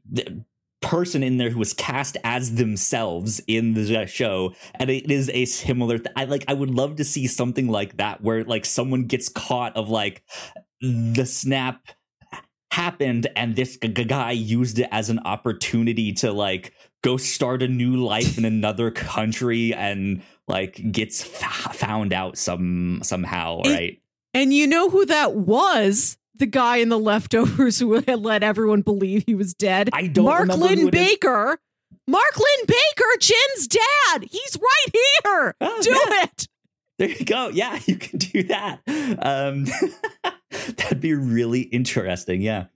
person 0.80 1.22
in 1.22 1.38
there 1.38 1.50
who 1.50 1.58
was 1.58 1.72
cast 1.72 2.16
as 2.22 2.54
themselves 2.54 3.40
in 3.48 3.74
the 3.74 4.06
show 4.06 4.54
and 4.76 4.88
it 4.90 5.10
is 5.10 5.28
a 5.30 5.44
similar 5.44 5.98
th- 5.98 6.12
i 6.14 6.24
like 6.24 6.44
i 6.46 6.54
would 6.54 6.70
love 6.70 6.94
to 6.96 7.04
see 7.04 7.26
something 7.26 7.66
like 7.68 7.96
that 7.96 8.22
where 8.22 8.44
like 8.44 8.64
someone 8.64 9.04
gets 9.04 9.28
caught 9.28 9.76
of 9.76 9.88
like 9.88 10.22
the 10.80 11.24
snap 11.26 11.88
happened 12.70 13.26
and 13.34 13.56
this 13.56 13.76
g- 13.76 13.88
g- 13.88 14.04
guy 14.04 14.30
used 14.30 14.78
it 14.78 14.88
as 14.92 15.10
an 15.10 15.18
opportunity 15.24 16.12
to 16.12 16.30
like 16.32 16.72
go 17.02 17.16
start 17.16 17.62
a 17.62 17.68
new 17.68 17.96
life 17.96 18.38
in 18.38 18.44
another 18.44 18.90
country 18.90 19.74
and 19.74 20.22
like 20.46 20.80
gets 20.92 21.22
f- 21.42 21.74
found 21.74 22.12
out 22.12 22.38
some 22.38 23.00
somehow 23.02 23.60
It- 23.64 23.72
right 23.72 24.02
And 24.38 24.54
you 24.54 24.68
know 24.68 24.88
who 24.88 25.04
that 25.06 25.34
was? 25.34 26.16
The 26.36 26.46
guy 26.46 26.76
in 26.76 26.90
the 26.90 26.98
leftovers 26.98 27.80
who 27.80 27.94
had 27.94 28.20
let 28.20 28.44
everyone 28.44 28.82
believe 28.82 29.24
he 29.26 29.34
was 29.34 29.52
dead. 29.52 29.90
i 29.92 30.06
don't 30.06 30.24
Mark 30.26 30.46
Linn 30.46 30.78
it 30.78 30.94
is. 30.94 31.08
Baker. 31.08 31.58
Mark 32.06 32.38
Lynn 32.38 32.66
Baker, 32.68 33.10
Jen's 33.18 33.66
dad. 33.66 34.28
He's 34.30 34.56
right 34.56 34.94
here. 35.24 35.56
Oh, 35.60 35.82
Do 35.82 35.90
yeah. 35.90 36.22
it. 36.22 36.48
There 36.98 37.08
you 37.08 37.24
go. 37.24 37.48
Yeah, 37.48 37.80
you 37.86 37.96
can 37.96 38.18
do 38.20 38.44
that. 38.44 38.78
Um, 38.86 39.66
that'd 40.76 41.00
be 41.00 41.14
really 41.14 41.62
interesting. 41.62 42.40
Yeah. 42.40 42.66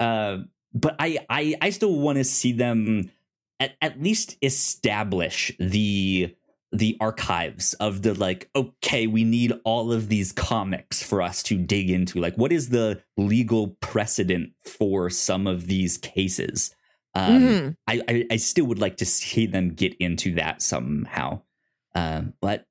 Um, 0.00 0.48
but 0.72 0.96
I, 0.98 1.18
I, 1.30 1.54
I 1.62 1.70
still 1.70 1.94
want 1.96 2.18
to 2.18 2.24
see 2.24 2.50
them 2.50 3.12
at, 3.60 3.76
at 3.80 4.02
least 4.02 4.36
establish 4.42 5.52
the 5.60 6.34
the 6.76 6.96
archives 7.00 7.72
of 7.74 8.02
the 8.02 8.12
like 8.14 8.50
okay 8.56 9.06
we 9.06 9.22
need 9.24 9.52
all 9.64 9.92
of 9.92 10.08
these 10.08 10.32
comics 10.32 11.02
for 11.02 11.22
us 11.22 11.42
to 11.44 11.56
dig 11.56 11.88
into. 11.90 12.20
Like 12.20 12.36
what 12.36 12.52
is 12.52 12.68
the 12.70 13.00
legal 13.16 13.68
precedent 13.80 14.52
for 14.62 15.08
some 15.10 15.46
of 15.46 15.66
these 15.68 15.96
cases? 15.98 16.74
Um 17.14 17.42
Mhm. 17.42 17.76
I, 17.86 18.02
I 18.08 18.26
i 18.32 18.36
still 18.36 18.66
would 18.66 18.80
like 18.80 18.96
to 18.98 19.06
see 19.06 19.46
them 19.46 19.70
get 19.74 19.94
into 20.00 20.34
that 20.34 20.62
somehow. 20.62 21.42
Um 21.94 22.34
but 22.40 22.66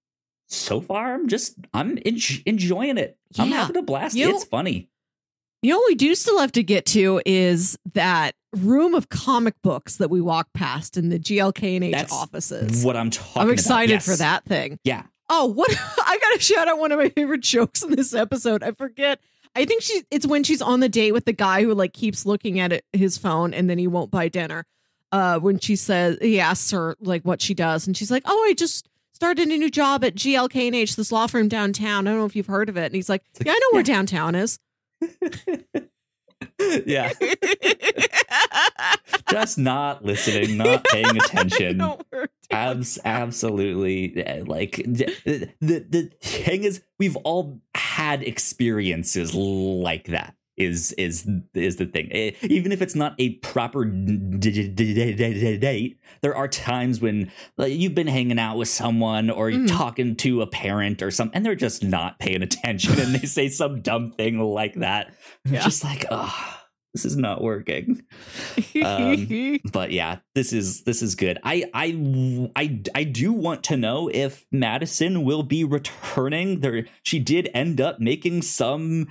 so 0.48 0.82
far 0.82 1.14
i'm 1.16 1.28
just 1.28 1.56
i'm 1.74 1.98
en- 2.06 2.20
enjoying 2.46 2.98
it. 2.98 3.18
I'm 3.40 3.50
having 3.52 3.78
a 3.78 3.82
blast. 3.82 4.16
You- 4.16 4.36
it's 4.36 4.44
funny 4.46 4.90
You 5.64 5.72
know 5.72 5.78
what 5.80 5.88
we 5.88 5.96
do 5.96 6.14
still 6.14 6.40
have 6.40 6.52
to 6.54 6.62
get 6.64 6.86
to 6.88 7.22
is 7.26 7.78
that 7.94 8.36
room 8.56 8.94
of 8.94 9.10
comic 9.10 9.56
books 9.64 9.96
that 9.96 10.10
we 10.10 10.20
walk 10.22 10.50
past 10.54 10.98
in 10.98 11.10
the 11.10 11.18
GLK 11.18 11.76
and 11.76 11.84
H 11.86 11.92
That's 11.94 12.14
offices. 12.14 12.84
what 12.86 12.96
i'm 12.96 13.10
talking 13.10 13.42
I'm 13.42 13.50
excited 13.50 14.04
for 14.04 14.16
that 14.18 14.44
thing. 14.46 14.78
yeah 14.84 15.04
Oh, 15.30 15.46
what 15.46 15.72
I 15.98 16.18
gotta 16.22 16.42
shout 16.42 16.68
out 16.68 16.78
one 16.80 16.92
of 16.92 17.00
my 17.00 17.08
favorite 17.10 17.42
jokes 17.42 17.82
in 17.82 17.96
this 17.96 18.14
episode. 18.14 18.62
I 18.62 18.74
forget. 18.74 19.20
I 19.56 19.64
think 19.66 19.82
she 19.82 20.04
it's 20.12 20.28
when 20.28 20.44
she's 20.44 20.62
on 20.62 20.82
the 20.82 20.90
date 20.90 21.14
with 21.14 21.24
the 21.26 21.32
guy 21.34 21.64
who 21.64 21.74
like 21.74 21.94
keeps 21.94 22.26
looking 22.26 22.60
at 22.60 22.74
it, 22.74 22.84
his 22.92 23.18
phone 23.18 23.54
and 23.54 23.70
then 23.70 23.78
he 23.78 23.88
won't 23.88 24.12
buy 24.12 24.28
dinner. 24.28 24.66
Uh 25.14 25.40
when 25.40 25.60
she 25.60 25.76
says 25.78 26.18
he 26.22 26.40
asks 26.42 26.72
her 26.72 26.98
like 27.00 27.24
what 27.24 27.42
she 27.42 27.54
does, 27.54 27.88
and 27.88 27.96
she's 27.96 28.12
like, 28.12 28.24
Oh, 28.26 28.46
I 28.50 28.54
just 28.54 28.90
started 29.14 29.48
a 29.48 29.58
new 29.58 29.70
job 29.72 30.04
at 30.04 30.14
GLK 30.16 30.68
and 30.68 30.76
H, 30.76 30.98
this 30.98 31.12
law 31.12 31.26
firm 31.28 31.48
downtown. 31.48 32.06
I 32.06 32.12
don't 32.12 32.20
know 32.20 32.26
if 32.26 32.36
you've 32.36 32.48
heard 32.48 32.68
of 32.68 32.76
it. 32.78 32.88
And 32.88 32.96
he's 32.96 33.08
like, 33.10 33.24
like, 33.40 33.48
Yeah, 33.48 33.54
I 33.54 33.60
know 33.60 33.68
where 33.72 33.84
downtown 33.84 34.36
is. 34.36 34.60
Yeah. 36.86 37.12
Just 39.30 39.58
not 39.58 40.04
listening 40.04 40.58
not 40.58 40.84
paying 40.86 41.18
attention. 41.18 41.78
Know 41.84 42.00
where 42.10 42.28
downtown- 42.50 42.78
Abs- 42.78 43.00
absolutely 43.04 44.24
uh, 44.26 44.44
like 44.46 44.76
the, 44.86 45.50
the 45.60 45.86
the 45.90 46.12
thing 46.22 46.64
is 46.64 46.84
we've 47.00 47.16
all 47.18 47.60
had 47.74 48.22
experiences 48.24 49.34
like 49.34 50.06
that 50.08 50.36
is 50.58 50.92
is 50.94 51.28
is 51.54 51.78
the 51.78 51.86
thing. 51.86 52.10
Eh, 52.12 52.32
even 52.44 52.72
if 52.72 52.82
it's 52.82 52.96
not 52.96 53.16
a 53.18 53.36
proper 53.38 53.86
d- 53.86 54.38
d- 54.40 54.68
d- 54.70 55.58
date 55.58 55.98
there 56.22 56.36
are 56.36 56.48
times 56.48 57.02
when 57.02 57.32
like, 57.58 57.74
you've 57.74 57.96
been 57.96 58.08
hanging 58.08 58.38
out 58.40 58.58
with 58.58 58.68
someone 58.68 59.30
or 59.30 59.50
you're 59.50 59.62
Mhm. 59.66 59.68
talking 59.78 60.16
to 60.18 60.42
a 60.42 60.48
parent 60.48 61.02
or 61.02 61.10
something 61.12 61.36
and 61.36 61.46
they're 61.46 61.56
just 61.56 61.84
not 61.84 62.20
paying 62.20 62.42
attention 62.44 63.00
and 63.00 63.16
they 63.16 63.26
say 63.28 63.50
some 63.50 63.82
dumb 63.82 64.12
thing 64.12 64.40
like 64.40 64.76
that. 64.76 65.14
Yeah. 65.46 65.64
just 65.64 65.84
like 65.84 66.06
oh 66.12 66.60
this 66.94 67.06
is 67.06 67.18
not 67.18 67.42
working. 67.42 68.04
Um, 68.84 69.60
but 69.74 69.92
yeah 69.92 70.20
this 70.36 70.54
is 70.54 70.84
this 70.84 71.02
is 71.02 71.16
good. 71.16 71.40
I, 71.44 71.66
I 71.74 72.50
i 72.56 72.80
i 72.94 73.04
do 73.04 73.34
want 73.34 73.64
to 73.66 73.78
know 73.78 74.10
if 74.14 74.46
madisynn 74.54 75.24
will 75.24 75.44
be 75.44 75.64
returning. 75.64 76.60
There 76.60 76.86
she 77.02 77.18
did 77.20 77.50
end 77.54 77.82
up 77.82 78.00
making 78.00 78.44
some 78.44 79.08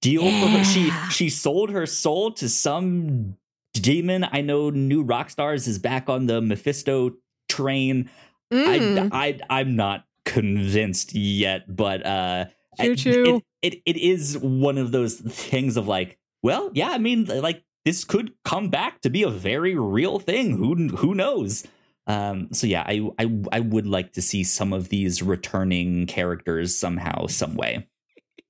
deal 0.00 0.22
for 0.22 0.48
her. 0.48 0.64
She 0.64 0.90
she 1.10 1.28
sold 1.28 1.70
her 1.70 1.86
soul 1.86 2.32
to 2.32 2.48
some 2.48 3.36
demon. 3.74 4.26
I 4.30 4.40
know 4.40 4.70
New 4.70 5.04
Rockstars 5.04 5.66
is 5.68 5.78
back 5.78 6.08
on 6.08 6.26
the 6.26 6.40
mephisto 6.40 7.12
train. 7.48 8.10
Mm. 8.52 9.08
I, 9.12 9.18
I 9.28 9.60
i'm 9.60 9.76
not 9.76 10.04
convinced 10.26 11.14
yet 11.14 11.74
but 11.74 12.04
uh 12.04 12.44
Choo 12.78 12.92
it- 12.92 12.96
choo. 12.98 13.42
It, 13.62 13.74
it 13.74 13.82
it 13.86 13.96
is 13.96 14.36
one 14.36 14.76
of 14.76 14.92
those 14.92 15.14
things 15.14 15.78
of 15.78 15.88
like 15.88 16.18
well 16.42 16.70
yeah 16.74 16.90
i 16.90 16.98
mean 16.98 17.24
like 17.24 17.64
this 17.86 18.04
could 18.04 18.32
come 18.44 18.68
back 18.68 19.00
to 19.00 19.10
be 19.10 19.22
a 19.22 19.30
very 19.30 19.74
real 19.74 20.18
thing. 20.20 20.56
Who 20.56 20.88
who 20.96 21.14
knows? 21.14 21.64
Um 22.06 22.52
so 22.52 22.66
yeah 22.66 22.82
i 22.86 23.08
i, 23.18 23.40
I 23.52 23.60
would 23.60 23.86
like 23.86 24.12
to 24.14 24.22
see 24.22 24.44
some 24.44 24.74
of 24.74 24.90
these 24.90 25.22
returning 25.22 26.06
characters 26.06 26.76
somehow 26.76 27.26
some 27.28 27.54
way 27.54 27.88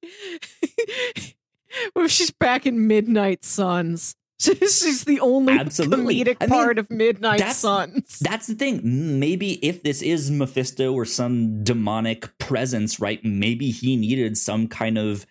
if 1.96 2.10
she's 2.10 2.30
back 2.30 2.66
in 2.66 2.86
Midnight 2.86 3.44
Suns? 3.44 4.14
She's 4.42 5.04
the 5.04 5.20
only 5.20 5.52
Absolutely. 5.56 6.24
comedic 6.24 6.36
I 6.40 6.46
mean, 6.46 6.50
part 6.50 6.78
of 6.78 6.90
Midnight 6.90 7.38
that's- 7.38 7.58
Suns. 7.58 8.18
That's 8.22 8.48
the 8.48 8.56
thing. 8.56 8.80
Maybe 9.20 9.64
if 9.64 9.84
this 9.84 10.02
is 10.02 10.32
Mephisto 10.32 10.92
or 10.92 11.04
some 11.04 11.62
demonic 11.62 12.36
presence, 12.38 12.98
right? 12.98 13.24
Maybe 13.24 13.70
he 13.70 13.94
needed 13.94 14.36
some 14.36 14.66
kind 14.66 14.98
of 14.98 15.26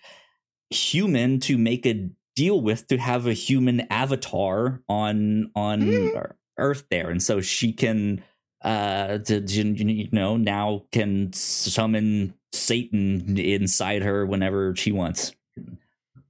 human 0.70 1.42
to 1.42 1.58
make 1.58 1.86
a 1.86 2.10
deal 2.38 2.62
with 2.62 2.88
to 2.88 2.98
have 3.00 3.28
a 3.28 3.34
human 3.34 3.82
avatar 3.92 4.82
on 4.88 5.52
on 5.56 5.82
Mm. 5.82 6.32
Earth 6.58 6.86
there, 6.90 7.10
and 7.10 7.22
so 7.22 7.42
she 7.42 7.74
can, 7.74 8.24
uh, 8.64 9.18
to, 9.18 9.40
you 9.42 10.08
know, 10.14 10.38
now 10.38 10.84
can 10.94 11.34
summon 11.34 12.34
Satan 12.54 13.38
inside 13.38 14.02
her 14.04 14.26
whenever 14.26 14.76
she 14.76 14.92
wants. 14.92 15.34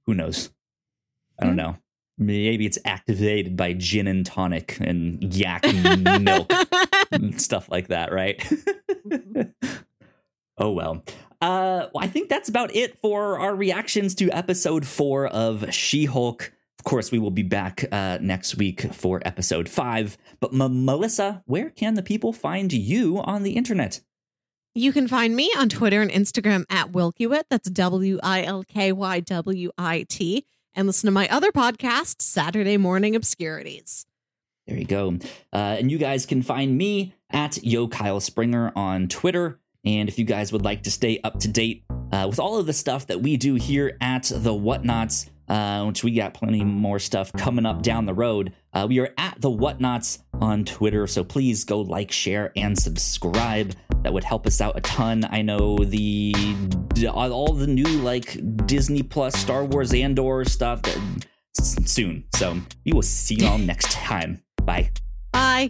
Who 0.06 0.14
knows? 0.14 0.50
I 1.38 1.44
don't 1.44 1.52
Hmm. 1.52 1.56
know. 1.56 1.76
Maybe 2.18 2.66
it's 2.66 2.78
activated 2.84 3.56
by 3.56 3.72
gin 3.72 4.06
and 4.06 4.24
tonic 4.24 4.76
and 4.80 5.34
yak 5.34 5.64
milk 6.20 6.52
and 7.10 7.40
stuff 7.40 7.68
like 7.70 7.88
that, 7.88 8.12
right? 8.12 8.40
oh 10.58 10.70
well. 10.72 11.02
Uh, 11.40 11.88
well, 11.92 12.04
I 12.04 12.06
think 12.06 12.28
that's 12.28 12.48
about 12.48 12.74
it 12.74 12.98
for 13.00 13.40
our 13.40 13.54
reactions 13.56 14.14
to 14.16 14.30
episode 14.30 14.86
four 14.86 15.26
of 15.26 15.72
She 15.74 16.04
Hulk. 16.04 16.52
Of 16.78 16.84
course, 16.84 17.10
we 17.10 17.18
will 17.18 17.30
be 17.32 17.42
back 17.42 17.84
uh, 17.90 18.18
next 18.20 18.56
week 18.56 18.92
for 18.94 19.20
episode 19.24 19.68
five. 19.68 20.16
But 20.38 20.52
M- 20.52 20.84
Melissa, 20.84 21.42
where 21.46 21.70
can 21.70 21.94
the 21.94 22.02
people 22.02 22.32
find 22.32 22.72
you 22.72 23.18
on 23.18 23.42
the 23.42 23.52
internet? 23.52 24.00
You 24.74 24.90
can 24.92 25.06
find 25.06 25.36
me 25.36 25.52
on 25.58 25.68
Twitter 25.68 26.00
and 26.00 26.10
Instagram 26.10 26.64
at 26.70 26.92
Wilkywit. 26.92 27.44
That's 27.50 27.68
W 27.68 28.18
I 28.22 28.42
L 28.42 28.64
K 28.64 28.90
Y 28.90 29.20
W 29.20 29.70
I 29.76 30.06
T. 30.08 30.46
And 30.74 30.86
listen 30.86 31.08
to 31.08 31.10
my 31.10 31.28
other 31.28 31.52
podcast, 31.52 32.22
Saturday 32.22 32.78
Morning 32.78 33.14
Obscurities. 33.14 34.06
There 34.66 34.78
you 34.78 34.86
go. 34.86 35.18
Uh, 35.52 35.76
and 35.78 35.90
you 35.90 35.98
guys 35.98 36.24
can 36.24 36.40
find 36.42 36.78
me 36.78 37.14
at 37.28 37.62
Yo 37.62 37.86
Kyle 37.86 38.20
Springer 38.20 38.72
on 38.74 39.08
Twitter. 39.08 39.60
And 39.84 40.08
if 40.08 40.18
you 40.18 40.24
guys 40.24 40.52
would 40.52 40.64
like 40.64 40.84
to 40.84 40.90
stay 40.90 41.20
up 41.22 41.38
to 41.40 41.48
date 41.48 41.84
uh, 42.10 42.26
with 42.30 42.38
all 42.38 42.58
of 42.58 42.64
the 42.64 42.72
stuff 42.72 43.06
that 43.08 43.20
we 43.20 43.36
do 43.36 43.56
here 43.56 43.98
at 44.00 44.32
the 44.34 44.52
Whatnauts, 44.54 45.28
uh, 45.52 45.84
which 45.84 46.02
we 46.02 46.12
got 46.12 46.32
plenty 46.32 46.64
more 46.64 46.98
stuff 46.98 47.30
coming 47.34 47.66
up 47.66 47.82
down 47.82 48.06
the 48.06 48.14
road, 48.14 48.54
uh, 48.72 48.86
we 48.88 48.98
are 49.00 49.12
at 49.18 49.38
the 49.38 49.50
Whatnauts 49.50 50.22
on 50.40 50.64
Twitter. 50.64 51.06
So 51.06 51.22
please 51.22 51.64
go 51.64 51.82
like, 51.82 52.10
share, 52.10 52.52
and 52.56 52.78
subscribe. 52.78 53.74
That 54.02 54.14
would 54.14 54.24
help 54.24 54.46
us 54.46 54.62
out 54.62 54.78
a 54.78 54.80
ton. 54.80 55.26
I 55.30 55.42
know 55.42 55.76
the 55.76 56.34
all 57.12 57.52
the 57.52 57.66
new 57.66 57.84
like 57.84 58.38
Disney 58.66 59.02
Plus, 59.02 59.36
Star 59.36 59.64
Wars, 59.64 59.92
Andor 59.92 60.46
stuff 60.46 60.80
that 60.82 60.98
soon. 61.60 62.24
So 62.34 62.58
we 62.86 62.92
will 62.94 63.02
see 63.02 63.34
you 63.34 63.46
all 63.46 63.58
next 63.72 63.92
time. 63.92 64.42
Bye. 64.64 64.90
Bye. 65.32 65.68